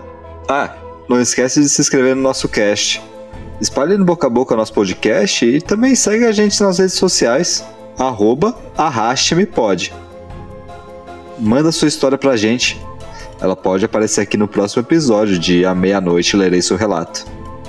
Ah, 0.47 0.69
não 1.11 1.21
esquece 1.21 1.59
de 1.59 1.67
se 1.67 1.81
inscrever 1.81 2.15
no 2.15 2.21
nosso 2.21 2.47
cast. 2.47 3.01
Espalhe 3.59 3.97
no 3.97 4.05
boca 4.05 4.27
a 4.27 4.29
boca 4.29 4.53
o 4.53 4.57
nosso 4.57 4.73
podcast 4.73 5.45
e 5.45 5.59
também 5.59 5.93
segue 5.93 6.25
a 6.25 6.31
gente 6.31 6.61
nas 6.63 6.79
redes 6.79 6.95
sociais, 6.95 7.65
arroba 7.99 8.57
arraste-me-pode. 8.77 9.93
Manda 11.37 11.71
sua 11.71 11.89
história 11.89 12.17
pra 12.17 12.37
gente. 12.37 12.79
Ela 13.41 13.55
pode 13.55 13.83
aparecer 13.83 14.21
aqui 14.21 14.37
no 14.37 14.47
próximo 14.47 14.83
episódio 14.83 15.37
de 15.37 15.65
A 15.65 15.75
Meia-Noite 15.75 16.37
Lerei 16.37 16.61
Seu 16.61 16.77
Relato. 16.77 17.25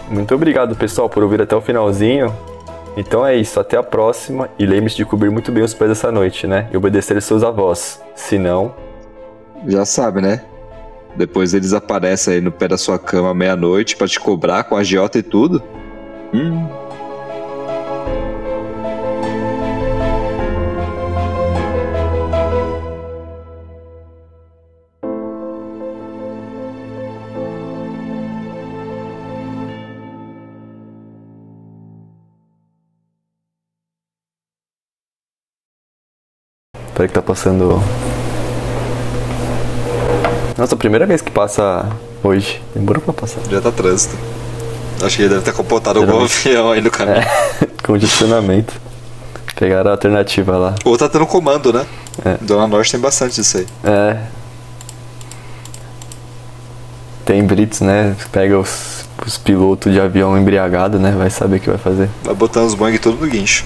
Muito 0.08 0.34
obrigado, 0.34 0.76
pessoal, 0.76 1.08
por 1.08 1.22
ouvir 1.22 1.42
até 1.42 1.56
o 1.56 1.60
finalzinho. 1.60 2.32
Então 2.96 3.26
é 3.26 3.34
isso, 3.34 3.58
até 3.58 3.76
a 3.76 3.82
próxima 3.82 4.50
e 4.58 4.66
lembre-se 4.66 4.96
de 4.96 5.04
cobrir 5.04 5.30
muito 5.30 5.50
bem 5.50 5.64
os 5.64 5.74
pés 5.74 5.90
essa 5.90 6.12
noite, 6.12 6.46
né? 6.46 6.68
E 6.72 6.76
obedecer 6.76 7.16
aos 7.16 7.24
seus 7.24 7.42
avós. 7.42 8.00
Se 8.14 8.38
não, 8.38 8.74
Já 9.66 9.84
sabe, 9.84 10.20
né? 10.20 10.42
Depois 11.16 11.54
eles 11.54 11.72
aparecem 11.72 12.34
aí 12.34 12.40
no 12.40 12.50
pé 12.50 12.68
da 12.68 12.78
sua 12.78 12.98
cama 12.98 13.34
meia-noite 13.34 13.96
pra 13.96 14.08
te 14.08 14.18
cobrar 14.18 14.64
com 14.64 14.76
a 14.76 14.80
agiota 14.80 15.18
e 15.18 15.22
tudo. 15.22 15.62
Hum. 16.32 16.66
Peraí 36.94 37.08
que 37.08 37.14
tá 37.14 37.22
passando. 37.22 37.80
Nossa, 40.56 40.74
a 40.74 40.78
primeira 40.78 41.06
vez 41.06 41.20
que 41.20 41.30
passa 41.30 41.88
hoje. 42.22 42.62
Demorou 42.74 43.02
pra 43.02 43.12
passar. 43.12 43.40
Já 43.50 43.60
tá 43.60 43.72
trânsito. 43.72 44.16
Acho 45.02 45.16
que 45.16 45.22
ele 45.22 45.30
deve 45.30 45.42
ter 45.42 45.52
compotado 45.52 45.98
algum 45.98 46.22
avião 46.24 46.70
aí 46.70 46.80
no 46.80 46.90
caminho. 46.90 47.18
É, 47.18 47.66
congestionamento. 47.82 48.74
Pegaram 49.56 49.90
a 49.90 49.94
alternativa 49.94 50.56
lá. 50.56 50.74
Ou 50.84 50.96
tá 50.96 51.08
tendo 51.08 51.26
comando, 51.26 51.72
né? 51.72 51.86
É. 52.24 52.36
Dona 52.40 52.66
Norte 52.66 52.92
tem 52.92 53.00
bastante 53.00 53.36
disso 53.36 53.58
aí. 53.58 53.66
É. 53.84 54.18
Tem 57.24 57.44
Brits, 57.44 57.80
né? 57.80 58.16
Pega 58.32 58.58
os, 58.58 59.04
os 59.24 59.38
pilotos 59.38 59.92
de 59.92 60.00
avião 60.00 60.36
embriagado, 60.36 60.98
né? 60.98 61.12
Vai 61.16 61.30
saber 61.30 61.56
o 61.56 61.60
que 61.60 61.68
vai 61.68 61.78
fazer. 61.78 62.08
Vai 62.24 62.34
botando 62.34 62.66
os 62.66 62.74
Boeing 62.74 62.98
tudo 62.98 63.24
no 63.24 63.30
guincho. 63.30 63.64